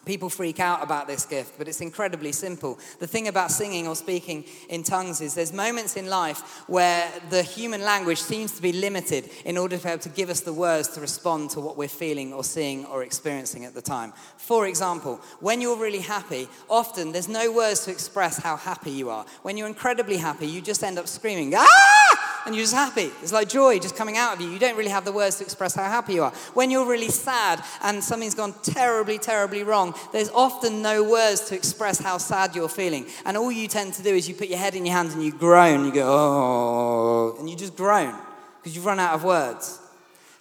People 0.07 0.31
freak 0.31 0.61
out 0.61 0.85
about 0.85 1.09
this 1.09 1.27
gift, 1.27 1.59
but 1.59 1.66
it's 1.66 1.81
incredibly 1.81 2.31
simple. 2.31 2.79
The 3.01 3.09
thing 3.09 3.27
about 3.27 3.51
singing 3.51 3.88
or 3.88 3.97
speaking 3.97 4.45
in 4.69 4.85
tongues 4.85 5.21
is 5.21 5.35
there's 5.35 5.53
moments 5.53 5.97
in 5.97 6.07
life 6.07 6.62
where 6.69 7.11
the 7.29 7.42
human 7.42 7.83
language 7.83 8.21
seems 8.21 8.53
to 8.53 8.62
be 8.62 8.73
limited 8.73 9.29
in 9.45 9.59
order 9.59 9.77
to 9.77 9.83
be 9.83 9.88
able 9.90 10.03
to 10.03 10.09
give 10.09 10.31
us 10.31 10.40
the 10.40 10.53
words 10.53 10.87
to 10.90 11.01
respond 11.01 11.51
to 11.51 11.61
what 11.61 11.77
we're 11.77 11.88
feeling 11.88 12.33
or 12.33 12.45
seeing 12.45 12.87
or 12.87 13.03
experiencing 13.03 13.64
at 13.64 13.75
the 13.75 13.83
time. 13.83 14.12
For 14.37 14.69
example, 14.69 15.21
when 15.40 15.61
you're 15.61 15.77
really 15.77 15.99
happy, 15.99 16.49
often 16.71 17.11
there's 17.11 17.29
no 17.29 17.51
words 17.51 17.85
to 17.87 17.90
express 17.90 18.38
how 18.38 18.57
happy 18.57 18.92
you 18.92 19.11
are. 19.11 19.27
When 19.42 19.57
you're 19.57 19.66
incredibly 19.66 20.19
happy, 20.19 20.47
you 20.47 20.61
just 20.61 20.85
end 20.85 21.01
up 21.01 21.09
screaming, 21.09 21.53
ah! 21.57 22.15
And 22.46 22.54
you're 22.54 22.62
just 22.62 22.74
happy. 22.74 23.11
It's 23.22 23.32
like 23.32 23.48
joy 23.48 23.78
just 23.80 23.96
coming 23.96 24.16
out 24.16 24.35
of 24.35 24.40
you. 24.40 24.48
You 24.48 24.59
don't 24.59 24.76
really 24.76 24.90
have 24.90 25.04
the 25.04 25.12
words 25.12 25.37
to 25.38 25.44
express 25.44 25.74
how 25.74 25.82
happy 25.82 26.14
you 26.14 26.22
are. 26.22 26.30
When 26.54 26.70
you're 26.70 26.87
really 26.87 27.09
sad 27.09 27.62
and 27.82 28.02
something's 28.02 28.37
gone 28.37 28.54
terribly, 28.62 29.18
terribly 29.18 29.64
wrong, 29.64 29.94
there's 30.12 30.30
often 30.30 30.80
no 30.80 31.02
words 31.02 31.42
to 31.48 31.56
express 31.56 31.98
how 32.00 32.18
sad 32.18 32.54
you're 32.54 32.68
feeling. 32.68 33.06
And 33.24 33.37
all 33.37 33.50
you 33.50 33.66
tend 33.66 33.94
to 33.94 34.02
do 34.02 34.14
is 34.14 34.28
you 34.28 34.35
put 34.35 34.48
your 34.48 34.59
head 34.59 34.76
in 34.76 34.87
your 34.87 34.94
hands 34.94 35.12
and 35.14 35.24
you 35.24 35.32
groan. 35.32 35.85
You 35.85 35.92
go, 35.92 36.06
oh, 36.06 37.37
and 37.40 37.50
you 37.50 37.56
just 37.56 37.76
groan 37.76 38.14
because 38.59 38.76
you've 38.76 38.87
run 38.87 39.00
out 39.00 39.14
of 39.14 39.24
words. 39.24 39.80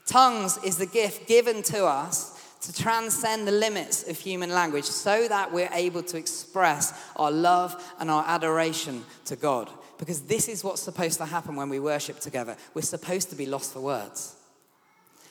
Tongues 0.05 0.59
is 0.63 0.77
the 0.77 0.85
gift 0.85 1.27
given 1.27 1.63
to 1.63 1.85
us 1.85 2.33
to 2.61 2.73
transcend 2.73 3.47
the 3.47 3.51
limits 3.51 4.07
of 4.07 4.17
human 4.17 4.51
language 4.51 4.85
so 4.85 5.27
that 5.27 5.51
we're 5.51 5.69
able 5.71 6.03
to 6.03 6.17
express 6.17 6.93
our 7.15 7.31
love 7.31 7.83
and 7.99 8.11
our 8.11 8.23
adoration 8.27 9.03
to 9.25 9.35
God 9.35 9.69
because 9.97 10.21
this 10.21 10.47
is 10.47 10.63
what's 10.63 10.81
supposed 10.81 11.17
to 11.19 11.25
happen 11.25 11.55
when 11.55 11.69
we 11.69 11.79
worship 11.79 12.19
together. 12.19 12.57
We're 12.73 12.81
supposed 12.81 13.29
to 13.29 13.35
be 13.35 13.45
lost 13.45 13.73
for 13.73 13.79
words. 13.79 14.35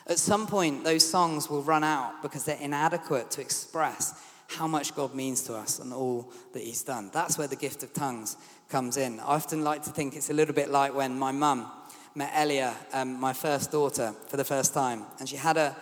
At 0.07 0.19
some 0.19 0.47
point, 0.47 0.85
those 0.85 1.09
songs 1.09 1.49
will 1.49 1.63
run 1.63 1.83
out 1.85 2.23
because 2.23 2.45
they're 2.45 2.59
inadequate 2.61 3.31
to 3.33 3.41
express 3.41 4.21
how 4.49 4.67
much 4.67 4.95
God 4.95 5.15
means 5.15 5.43
to 5.45 5.55
us 5.55 5.79
and 5.79 5.93
all 5.93 6.31
that 6.53 6.63
He's 6.63 6.83
done. 6.83 7.11
That's 7.13 7.39
where 7.39 7.49
the 7.49 7.57
gift 7.57 7.83
of 7.83 7.93
tongues 7.95 8.37
comes 8.69 8.97
in. 8.97 9.21
I 9.21 9.37
often 9.37 9.65
like 9.65 9.83
to 9.85 9.91
think 9.91 10.15
it's 10.15 10.31
a 10.31 10.35
little 10.35 10.55
bit 10.55 10.71
like 10.71 10.95
when 10.95 11.19
my 11.19 11.33
mum 11.33 11.71
met 12.15 12.33
Elia, 12.35 12.75
um, 12.93 13.19
my 13.19 13.33
first 13.33 13.73
daughter, 13.73 14.15
for 14.29 14.37
the 14.37 14.45
first 14.45 14.75
time. 14.75 15.05
And 15.19 15.29
she 15.29 15.37
had 15.37 15.57
her 15.57 15.75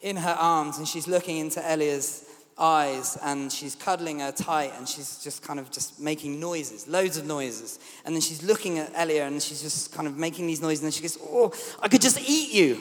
in 0.00 0.16
her 0.16 0.36
arms 0.38 0.78
and 0.78 0.86
she's 0.86 1.06
looking 1.06 1.38
into 1.38 1.62
Elia's 1.64 2.24
eyes 2.58 3.18
and 3.22 3.50
she's 3.50 3.74
cuddling 3.74 4.20
her 4.20 4.32
tight 4.32 4.72
and 4.76 4.88
she's 4.88 5.18
just 5.22 5.42
kind 5.42 5.58
of 5.58 5.70
just 5.70 6.00
making 6.00 6.38
noises, 6.38 6.86
loads 6.86 7.16
of 7.16 7.26
noises. 7.26 7.78
And 8.04 8.14
then 8.14 8.20
she's 8.20 8.42
looking 8.42 8.78
at 8.78 8.92
Elia 8.94 9.26
and 9.26 9.42
she's 9.42 9.62
just 9.62 9.92
kind 9.92 10.06
of 10.06 10.16
making 10.16 10.46
these 10.46 10.60
noises 10.60 10.80
and 10.82 10.86
then 10.86 10.92
she 10.92 11.02
goes, 11.02 11.18
Oh, 11.22 11.52
I 11.80 11.88
could 11.88 12.02
just 12.02 12.20
eat 12.28 12.52
you. 12.52 12.80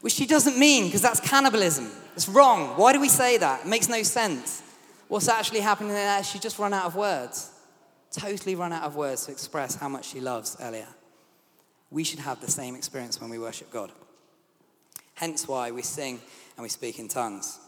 Which 0.00 0.14
she 0.14 0.26
doesn't 0.26 0.58
mean 0.58 0.86
because 0.86 1.02
that's 1.02 1.20
cannibalism. 1.20 1.90
It's 2.16 2.28
wrong. 2.28 2.76
Why 2.78 2.92
do 2.92 3.00
we 3.00 3.08
say 3.08 3.36
that? 3.38 3.60
It 3.60 3.66
makes 3.66 3.88
no 3.88 4.02
sense. 4.02 4.62
What's 5.08 5.28
actually 5.28 5.60
happening 5.60 5.92
there? 5.92 6.22
She 6.22 6.38
just 6.38 6.58
run 6.58 6.72
out 6.72 6.86
of 6.86 6.96
words. 6.96 7.50
Totally 8.12 8.54
run 8.54 8.72
out 8.72 8.84
of 8.84 8.96
words 8.96 9.26
to 9.26 9.32
express 9.32 9.74
how 9.74 9.88
much 9.88 10.06
she 10.06 10.20
loves 10.20 10.56
Elia. 10.60 10.88
We 11.90 12.04
should 12.04 12.20
have 12.20 12.40
the 12.40 12.50
same 12.50 12.76
experience 12.76 13.20
when 13.20 13.30
we 13.30 13.38
worship 13.38 13.70
God. 13.70 13.92
Hence 15.14 15.46
why 15.46 15.70
we 15.70 15.82
sing 15.82 16.20
and 16.56 16.62
we 16.62 16.68
speak 16.68 16.98
in 16.98 17.08
tongues. 17.08 17.58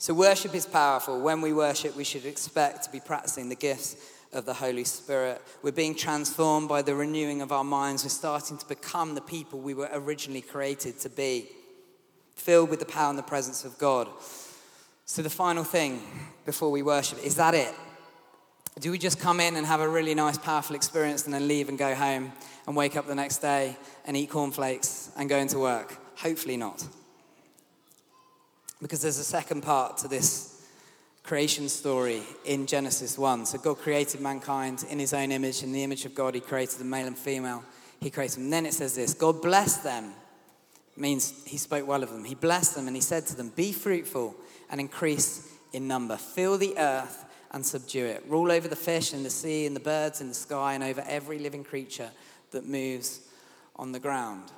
So, 0.00 0.14
worship 0.14 0.54
is 0.54 0.64
powerful. 0.64 1.20
When 1.20 1.42
we 1.42 1.52
worship, 1.52 1.94
we 1.94 2.04
should 2.04 2.24
expect 2.24 2.84
to 2.84 2.90
be 2.90 3.00
practicing 3.00 3.50
the 3.50 3.54
gifts 3.54 3.96
of 4.32 4.46
the 4.46 4.54
Holy 4.54 4.82
Spirit. 4.82 5.42
We're 5.60 5.72
being 5.72 5.94
transformed 5.94 6.70
by 6.70 6.80
the 6.80 6.94
renewing 6.94 7.42
of 7.42 7.52
our 7.52 7.64
minds. 7.64 8.02
We're 8.02 8.08
starting 8.08 8.56
to 8.56 8.66
become 8.66 9.14
the 9.14 9.20
people 9.20 9.60
we 9.60 9.74
were 9.74 9.90
originally 9.92 10.40
created 10.40 10.98
to 11.00 11.10
be, 11.10 11.48
filled 12.34 12.70
with 12.70 12.78
the 12.78 12.86
power 12.86 13.10
and 13.10 13.18
the 13.18 13.22
presence 13.22 13.66
of 13.66 13.76
God. 13.76 14.08
So, 15.04 15.20
the 15.20 15.28
final 15.28 15.64
thing 15.64 16.00
before 16.46 16.70
we 16.70 16.80
worship 16.80 17.22
is 17.22 17.34
that 17.34 17.54
it? 17.54 17.74
Do 18.78 18.92
we 18.92 18.96
just 18.96 19.20
come 19.20 19.38
in 19.38 19.54
and 19.54 19.66
have 19.66 19.80
a 19.80 19.88
really 19.88 20.14
nice, 20.14 20.38
powerful 20.38 20.76
experience 20.76 21.26
and 21.26 21.34
then 21.34 21.46
leave 21.46 21.68
and 21.68 21.76
go 21.76 21.94
home 21.94 22.32
and 22.66 22.74
wake 22.74 22.96
up 22.96 23.06
the 23.06 23.14
next 23.14 23.40
day 23.40 23.76
and 24.06 24.16
eat 24.16 24.30
cornflakes 24.30 25.10
and 25.18 25.28
go 25.28 25.36
into 25.36 25.58
work? 25.58 25.94
Hopefully 26.16 26.56
not. 26.56 26.86
Because 28.80 29.02
there's 29.02 29.18
a 29.18 29.24
second 29.24 29.62
part 29.62 29.98
to 29.98 30.08
this 30.08 30.66
creation 31.22 31.68
story 31.68 32.22
in 32.44 32.66
Genesis 32.66 33.18
1. 33.18 33.46
So 33.46 33.58
God 33.58 33.78
created 33.78 34.20
mankind 34.20 34.84
in 34.88 34.98
his 34.98 35.12
own 35.12 35.32
image. 35.32 35.62
In 35.62 35.72
the 35.72 35.84
image 35.84 36.04
of 36.04 36.14
God, 36.14 36.34
he 36.34 36.40
created 36.40 36.78
them 36.78 36.90
male 36.90 37.06
and 37.06 37.18
female. 37.18 37.62
He 38.00 38.10
created 38.10 38.36
them. 38.36 38.44
And 38.44 38.52
then 38.52 38.66
it 38.66 38.74
says 38.74 38.94
this 38.94 39.14
God 39.14 39.42
blessed 39.42 39.84
them, 39.84 40.12
means 40.96 41.44
he 41.44 41.56
spoke 41.56 41.86
well 41.86 42.02
of 42.02 42.10
them. 42.10 42.24
He 42.24 42.34
blessed 42.34 42.74
them 42.74 42.86
and 42.86 42.96
he 42.96 43.02
said 43.02 43.26
to 43.26 43.36
them, 43.36 43.50
Be 43.50 43.72
fruitful 43.72 44.34
and 44.70 44.80
increase 44.80 45.48
in 45.72 45.86
number. 45.86 46.16
Fill 46.16 46.58
the 46.58 46.76
earth 46.78 47.24
and 47.52 47.64
subdue 47.64 48.06
it. 48.06 48.24
Rule 48.26 48.50
over 48.50 48.68
the 48.68 48.76
fish 48.76 49.12
in 49.12 49.22
the 49.22 49.30
sea 49.30 49.66
and 49.66 49.74
the 49.74 49.80
birds 49.80 50.20
in 50.20 50.28
the 50.28 50.34
sky 50.34 50.74
and 50.74 50.82
over 50.82 51.02
every 51.06 51.38
living 51.38 51.64
creature 51.64 52.10
that 52.52 52.66
moves 52.66 53.20
on 53.76 53.92
the 53.92 54.00
ground. 54.00 54.50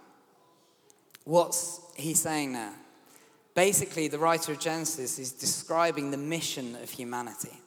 What's 1.25 1.81
he 1.97 2.15
saying 2.15 2.53
there? 2.53 2.75
Basically, 3.55 4.09
the 4.09 4.19
writer 4.19 4.53
of 4.53 4.59
Genesis 4.59 5.19
is 5.19 5.33
describing 5.33 6.11
the 6.11 6.17
mission 6.17 6.77
of 6.77 6.91
humanity. 6.91 7.59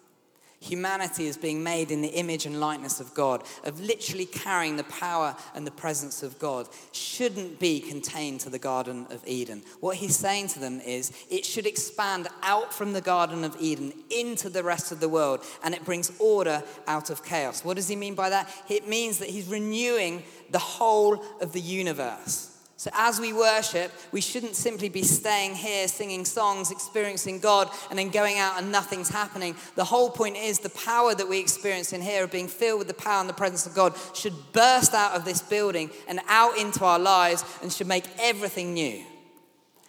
Humanity 0.61 1.27
is 1.27 1.37
being 1.37 1.61
made 1.61 1.91
in 1.91 2.01
the 2.01 2.07
image 2.07 2.47
and 2.47 2.59
likeness 2.59 2.99
of 2.99 3.13
God, 3.13 3.43
of 3.65 3.79
literally 3.79 4.25
carrying 4.25 4.77
the 4.77 4.85
power 4.85 5.35
and 5.53 5.67
the 5.67 5.71
presence 5.71 6.23
of 6.23 6.39
God, 6.39 6.67
shouldn't 6.91 7.59
be 7.59 7.79
contained 7.79 8.39
to 8.39 8.49
the 8.49 8.57
Garden 8.57 9.05
of 9.11 9.21
Eden. 9.27 9.61
What 9.79 9.97
he's 9.97 10.15
saying 10.15 10.47
to 10.49 10.59
them 10.59 10.79
is 10.79 11.11
it 11.29 11.45
should 11.45 11.67
expand 11.67 12.29
out 12.41 12.73
from 12.73 12.93
the 12.93 13.01
Garden 13.01 13.43
of 13.43 13.55
Eden 13.59 13.93
into 14.09 14.49
the 14.49 14.63
rest 14.63 14.91
of 14.91 14.99
the 14.99 15.09
world, 15.09 15.41
and 15.63 15.75
it 15.75 15.85
brings 15.85 16.11
order 16.19 16.63
out 16.87 17.11
of 17.11 17.23
chaos. 17.23 17.63
What 17.63 17.75
does 17.75 17.87
he 17.87 17.95
mean 17.95 18.15
by 18.15 18.31
that? 18.31 18.49
It 18.67 18.87
means 18.87 19.19
that 19.19 19.29
he's 19.29 19.47
renewing 19.47 20.23
the 20.49 20.57
whole 20.57 21.23
of 21.41 21.53
the 21.53 21.61
universe. 21.61 22.54
So, 22.77 22.91
as 22.93 23.21
we 23.21 23.31
worship, 23.31 23.89
we 24.11 24.19
shouldn't 24.19 24.55
simply 24.55 24.89
be 24.89 25.01
staying 25.01 25.55
here 25.55 25.87
singing 25.87 26.25
songs, 26.25 26.71
experiencing 26.71 27.39
God, 27.39 27.69
and 27.89 27.97
then 27.97 28.09
going 28.09 28.37
out 28.37 28.61
and 28.61 28.69
nothing's 28.69 29.07
happening. 29.07 29.55
The 29.75 29.85
whole 29.85 30.09
point 30.09 30.35
is 30.35 30.59
the 30.59 30.69
power 30.69 31.15
that 31.15 31.29
we 31.29 31.39
experience 31.39 31.93
in 31.93 32.01
here 32.01 32.25
of 32.25 32.31
being 32.31 32.49
filled 32.49 32.79
with 32.79 32.89
the 32.89 32.93
power 32.93 33.21
and 33.21 33.29
the 33.29 33.33
presence 33.33 33.65
of 33.65 33.73
God 33.73 33.93
should 34.13 34.33
burst 34.51 34.93
out 34.93 35.15
of 35.15 35.23
this 35.23 35.41
building 35.41 35.89
and 36.09 36.19
out 36.27 36.57
into 36.57 36.83
our 36.83 36.99
lives 36.99 37.45
and 37.61 37.71
should 37.71 37.87
make 37.87 38.05
everything 38.19 38.73
new. 38.73 39.01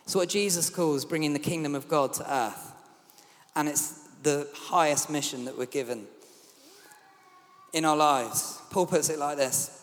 It's 0.05 0.15
what 0.15 0.29
Jesus 0.29 0.71
calls 0.71 1.05
bringing 1.05 1.33
the 1.33 1.41
kingdom 1.41 1.75
of 1.75 1.89
God 1.89 2.13
to 2.15 2.33
earth. 2.33 2.73
And 3.57 3.69
it's 3.69 4.07
the 4.23 4.49
highest 4.55 5.11
mission 5.11 5.47
that 5.47 5.59
we're 5.59 5.67
given 5.67 6.07
in 7.73 7.85
our 7.85 7.97
lives. 7.97 8.61
Paul 8.71 8.87
puts 8.87 9.11
it 9.11 9.19
like 9.19 9.39
this 9.39 9.76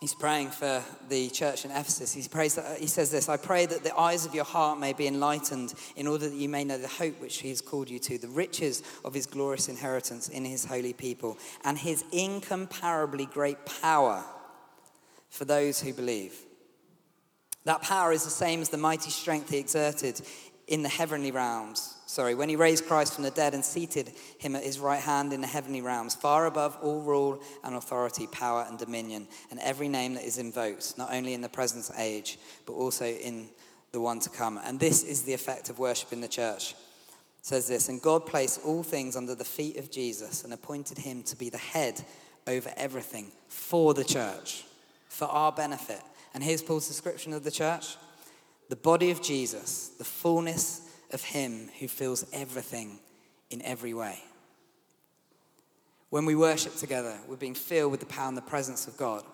he's 0.00 0.14
praying 0.14 0.48
for 0.50 0.82
the 1.08 1.28
church 1.28 1.64
in 1.64 1.70
Ephesus. 1.70 2.14
He, 2.14 2.26
prays 2.26 2.54
that, 2.54 2.78
he 2.78 2.86
says 2.86 3.10
this 3.10 3.28
I 3.28 3.36
pray 3.36 3.66
that 3.66 3.84
the 3.84 3.96
eyes 3.96 4.24
of 4.24 4.34
your 4.34 4.44
heart 4.44 4.80
may 4.80 4.92
be 4.92 5.06
enlightened 5.06 5.74
in 5.94 6.06
order 6.06 6.28
that 6.28 6.36
you 6.36 6.48
may 6.48 6.64
know 6.64 6.78
the 6.78 6.88
hope 6.88 7.20
which 7.20 7.38
he 7.38 7.50
has 7.50 7.60
called 7.60 7.90
you 7.90 7.98
to, 8.00 8.18
the 8.18 8.28
riches 8.28 8.82
of 9.04 9.14
his 9.14 9.26
glorious 9.26 9.68
inheritance 9.68 10.28
in 10.28 10.44
his 10.44 10.64
holy 10.64 10.94
people, 10.94 11.38
and 11.64 11.78
his 11.78 12.04
incomparably 12.12 13.26
great 13.26 13.58
power 13.82 14.24
for 15.28 15.44
those 15.44 15.80
who 15.80 15.92
believe. 15.92 16.34
That 17.64 17.82
power 17.82 18.10
is 18.10 18.24
the 18.24 18.30
same 18.30 18.62
as 18.62 18.70
the 18.70 18.78
mighty 18.78 19.10
strength 19.10 19.50
he 19.50 19.58
exerted 19.58 20.22
in 20.70 20.82
the 20.82 20.88
heavenly 20.88 21.30
realms 21.30 21.96
sorry, 22.10 22.34
when 22.34 22.48
he 22.48 22.56
raised 22.56 22.86
Christ 22.86 23.14
from 23.14 23.22
the 23.22 23.30
dead 23.30 23.54
and 23.54 23.64
seated 23.64 24.10
him 24.38 24.56
at 24.56 24.64
his 24.64 24.80
right 24.80 25.00
hand 25.00 25.32
in 25.32 25.40
the 25.40 25.46
heavenly 25.46 25.80
realms, 25.80 26.12
far 26.12 26.46
above 26.46 26.76
all 26.82 27.00
rule 27.00 27.40
and 27.62 27.76
authority, 27.76 28.26
power 28.26 28.66
and 28.68 28.76
dominion, 28.76 29.28
and 29.52 29.60
every 29.60 29.88
name 29.88 30.14
that 30.14 30.24
is 30.24 30.36
invoked, 30.36 30.98
not 30.98 31.14
only 31.14 31.34
in 31.34 31.40
the 31.40 31.48
present 31.48 31.88
age, 31.96 32.36
but 32.66 32.72
also 32.72 33.04
in 33.04 33.48
the 33.92 34.00
one 34.00 34.18
to 34.20 34.28
come. 34.28 34.58
And 34.64 34.80
this 34.80 35.04
is 35.04 35.22
the 35.22 35.34
effect 35.34 35.70
of 35.70 35.78
worship 35.78 36.12
in 36.12 36.20
the 36.20 36.26
church. 36.26 36.72
It 36.72 37.46
says 37.46 37.68
this, 37.68 37.88
and 37.88 38.02
God 38.02 38.26
placed 38.26 38.60
all 38.64 38.82
things 38.82 39.14
under 39.14 39.36
the 39.36 39.44
feet 39.44 39.76
of 39.76 39.90
Jesus 39.90 40.42
and 40.42 40.52
appointed 40.52 40.98
him 40.98 41.22
to 41.22 41.36
be 41.36 41.48
the 41.48 41.58
head 41.58 42.02
over 42.48 42.72
everything 42.76 43.30
for 43.46 43.94
the 43.94 44.04
church, 44.04 44.64
for 45.08 45.26
our 45.26 45.52
benefit. 45.52 46.02
And 46.34 46.42
here's 46.42 46.62
Paul's 46.62 46.88
description 46.88 47.32
of 47.32 47.44
the 47.44 47.52
church 47.52 47.96
the 48.70 48.76
body 48.76 49.10
of 49.10 49.20
Jesus, 49.20 49.88
the 49.98 50.04
fullness 50.04 50.88
of 51.12 51.22
Him 51.22 51.68
who 51.80 51.88
fills 51.88 52.24
everything 52.32 53.00
in 53.50 53.60
every 53.62 53.92
way. 53.92 54.22
When 56.08 56.24
we 56.24 56.36
worship 56.36 56.76
together, 56.76 57.18
we're 57.28 57.36
being 57.36 57.54
filled 57.54 57.90
with 57.90 58.00
the 58.00 58.06
power 58.06 58.28
and 58.28 58.36
the 58.36 58.42
presence 58.42 58.86
of 58.86 58.96
God. 58.96 59.24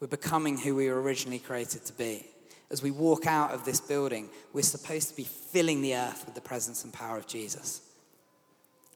We're 0.00 0.08
becoming 0.08 0.58
who 0.58 0.74
we 0.76 0.90
were 0.90 1.00
originally 1.00 1.38
created 1.38 1.86
to 1.86 1.94
be. 1.94 2.26
As 2.70 2.82
we 2.82 2.90
walk 2.90 3.26
out 3.26 3.52
of 3.52 3.64
this 3.64 3.80
building, 3.80 4.28
we're 4.52 4.62
supposed 4.62 5.08
to 5.08 5.16
be 5.16 5.24
filling 5.24 5.80
the 5.80 5.94
earth 5.94 6.24
with 6.26 6.34
the 6.34 6.40
presence 6.42 6.84
and 6.84 6.92
power 6.92 7.16
of 7.16 7.26
Jesus. 7.26 7.80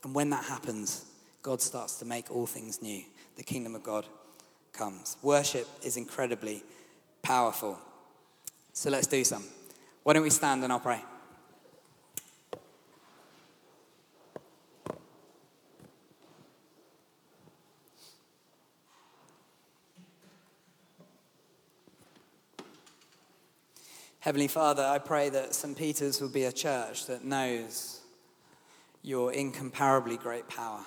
And 0.04 0.14
when 0.14 0.28
that 0.30 0.44
happens, 0.44 1.06
God 1.42 1.62
starts 1.62 1.96
to 1.96 2.04
make 2.04 2.30
all 2.30 2.46
things 2.46 2.82
new. 2.82 3.02
The 3.36 3.42
kingdom 3.42 3.74
of 3.74 3.82
God 3.82 4.06
comes. 4.74 5.16
Worship 5.22 5.66
is 5.82 5.96
incredibly 5.96 6.62
powerful. 7.22 7.78
So 8.74 8.90
let's 8.90 9.06
do 9.06 9.24
some. 9.24 9.44
Why 10.08 10.14
don't 10.14 10.22
we 10.22 10.30
stand 10.30 10.64
and 10.64 10.72
I'll 10.72 10.80
pray? 10.80 11.02
Heavenly 24.20 24.48
Father, 24.48 24.82
I 24.82 24.98
pray 24.98 25.28
that 25.28 25.54
St. 25.54 25.76
Peter's 25.76 26.22
will 26.22 26.30
be 26.30 26.44
a 26.44 26.52
church 26.52 27.04
that 27.04 27.22
knows 27.22 28.00
your 29.02 29.34
incomparably 29.34 30.16
great 30.16 30.48
power. 30.48 30.86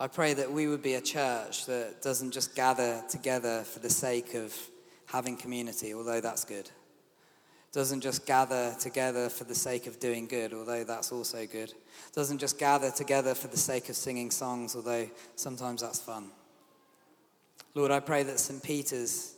I 0.00 0.06
pray 0.06 0.32
that 0.32 0.50
we 0.50 0.68
would 0.68 0.82
be 0.82 0.94
a 0.94 1.02
church 1.02 1.66
that 1.66 2.00
doesn't 2.00 2.30
just 2.30 2.56
gather 2.56 3.04
together 3.10 3.64
for 3.64 3.80
the 3.80 3.90
sake 3.90 4.32
of 4.32 4.56
having 5.14 5.36
community, 5.36 5.94
although 5.94 6.20
that's 6.20 6.44
good. 6.44 6.68
Doesn't 7.72 8.00
just 8.00 8.26
gather 8.26 8.74
together 8.80 9.28
for 9.28 9.44
the 9.44 9.54
sake 9.54 9.86
of 9.86 10.00
doing 10.00 10.26
good, 10.26 10.52
although 10.52 10.82
that's 10.82 11.12
also 11.12 11.46
good. 11.46 11.72
Doesn't 12.12 12.38
just 12.38 12.58
gather 12.58 12.90
together 12.90 13.32
for 13.36 13.46
the 13.46 13.56
sake 13.56 13.88
of 13.88 13.94
singing 13.94 14.32
songs, 14.32 14.74
although 14.74 15.08
sometimes 15.36 15.82
that's 15.82 16.00
fun. 16.00 16.30
Lord, 17.74 17.92
I 17.92 18.00
pray 18.00 18.24
that 18.24 18.40
St. 18.40 18.60
Peter's 18.60 19.34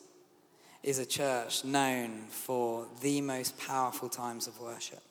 is 0.83 0.99
a 0.99 1.05
church 1.05 1.62
known 1.62 2.25
for 2.31 2.87
the 3.03 3.21
most 3.21 3.59
powerful 3.59 4.09
times 4.09 4.47
of 4.47 4.59
worship. 4.59 5.03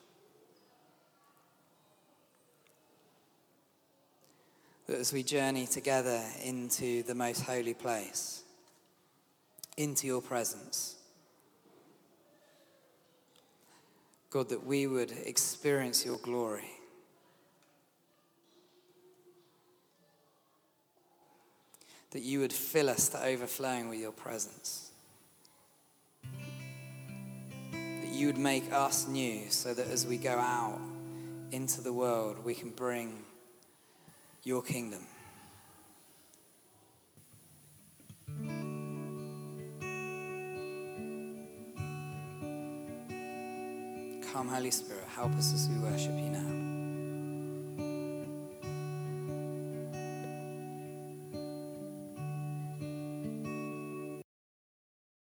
That 4.88 4.98
as 4.98 5.14
we 5.14 5.22
journey 5.22 5.68
together 5.68 6.24
into 6.44 7.04
the 7.04 7.14
most 7.14 7.42
holy 7.42 7.76
place, 7.76 8.45
into 9.78 10.08
your 10.08 10.22
presence, 10.22 10.96
God, 14.30 14.50
that 14.50 14.66
we 14.66 14.88
would 14.88 15.12
experience 15.12 16.06
your 16.06 16.18
glory. 16.18 16.70
That 22.12 22.22
you 22.22 22.40
would 22.40 22.54
fill 22.54 22.90
us 22.90 23.10
to 23.10 23.24
overflowing 23.24 23.90
with 23.90 24.00
your 24.00 24.14
presence. 24.14 24.92
That 27.72 28.12
you 28.12 28.28
would 28.28 28.38
make 28.38 28.72
us 28.72 29.08
new 29.08 29.50
so 29.50 29.74
that 29.74 29.88
as 29.88 30.06
we 30.08 30.18
go 30.18 30.38
out 30.38 30.80
into 31.52 31.82
the 31.82 31.92
world, 31.92 32.44
we 32.44 32.54
can 32.54 32.70
bring 32.70 33.24
your 34.44 34.62
kingdom. 34.62 35.02
Come, 44.36 44.50
Holy 44.50 44.70
Spirit, 44.70 45.06
help 45.16 45.32
us 45.38 45.54
as 45.54 45.70
we 45.70 45.78
worship 45.80 46.12
you 46.12 46.30
now. 46.30 46.65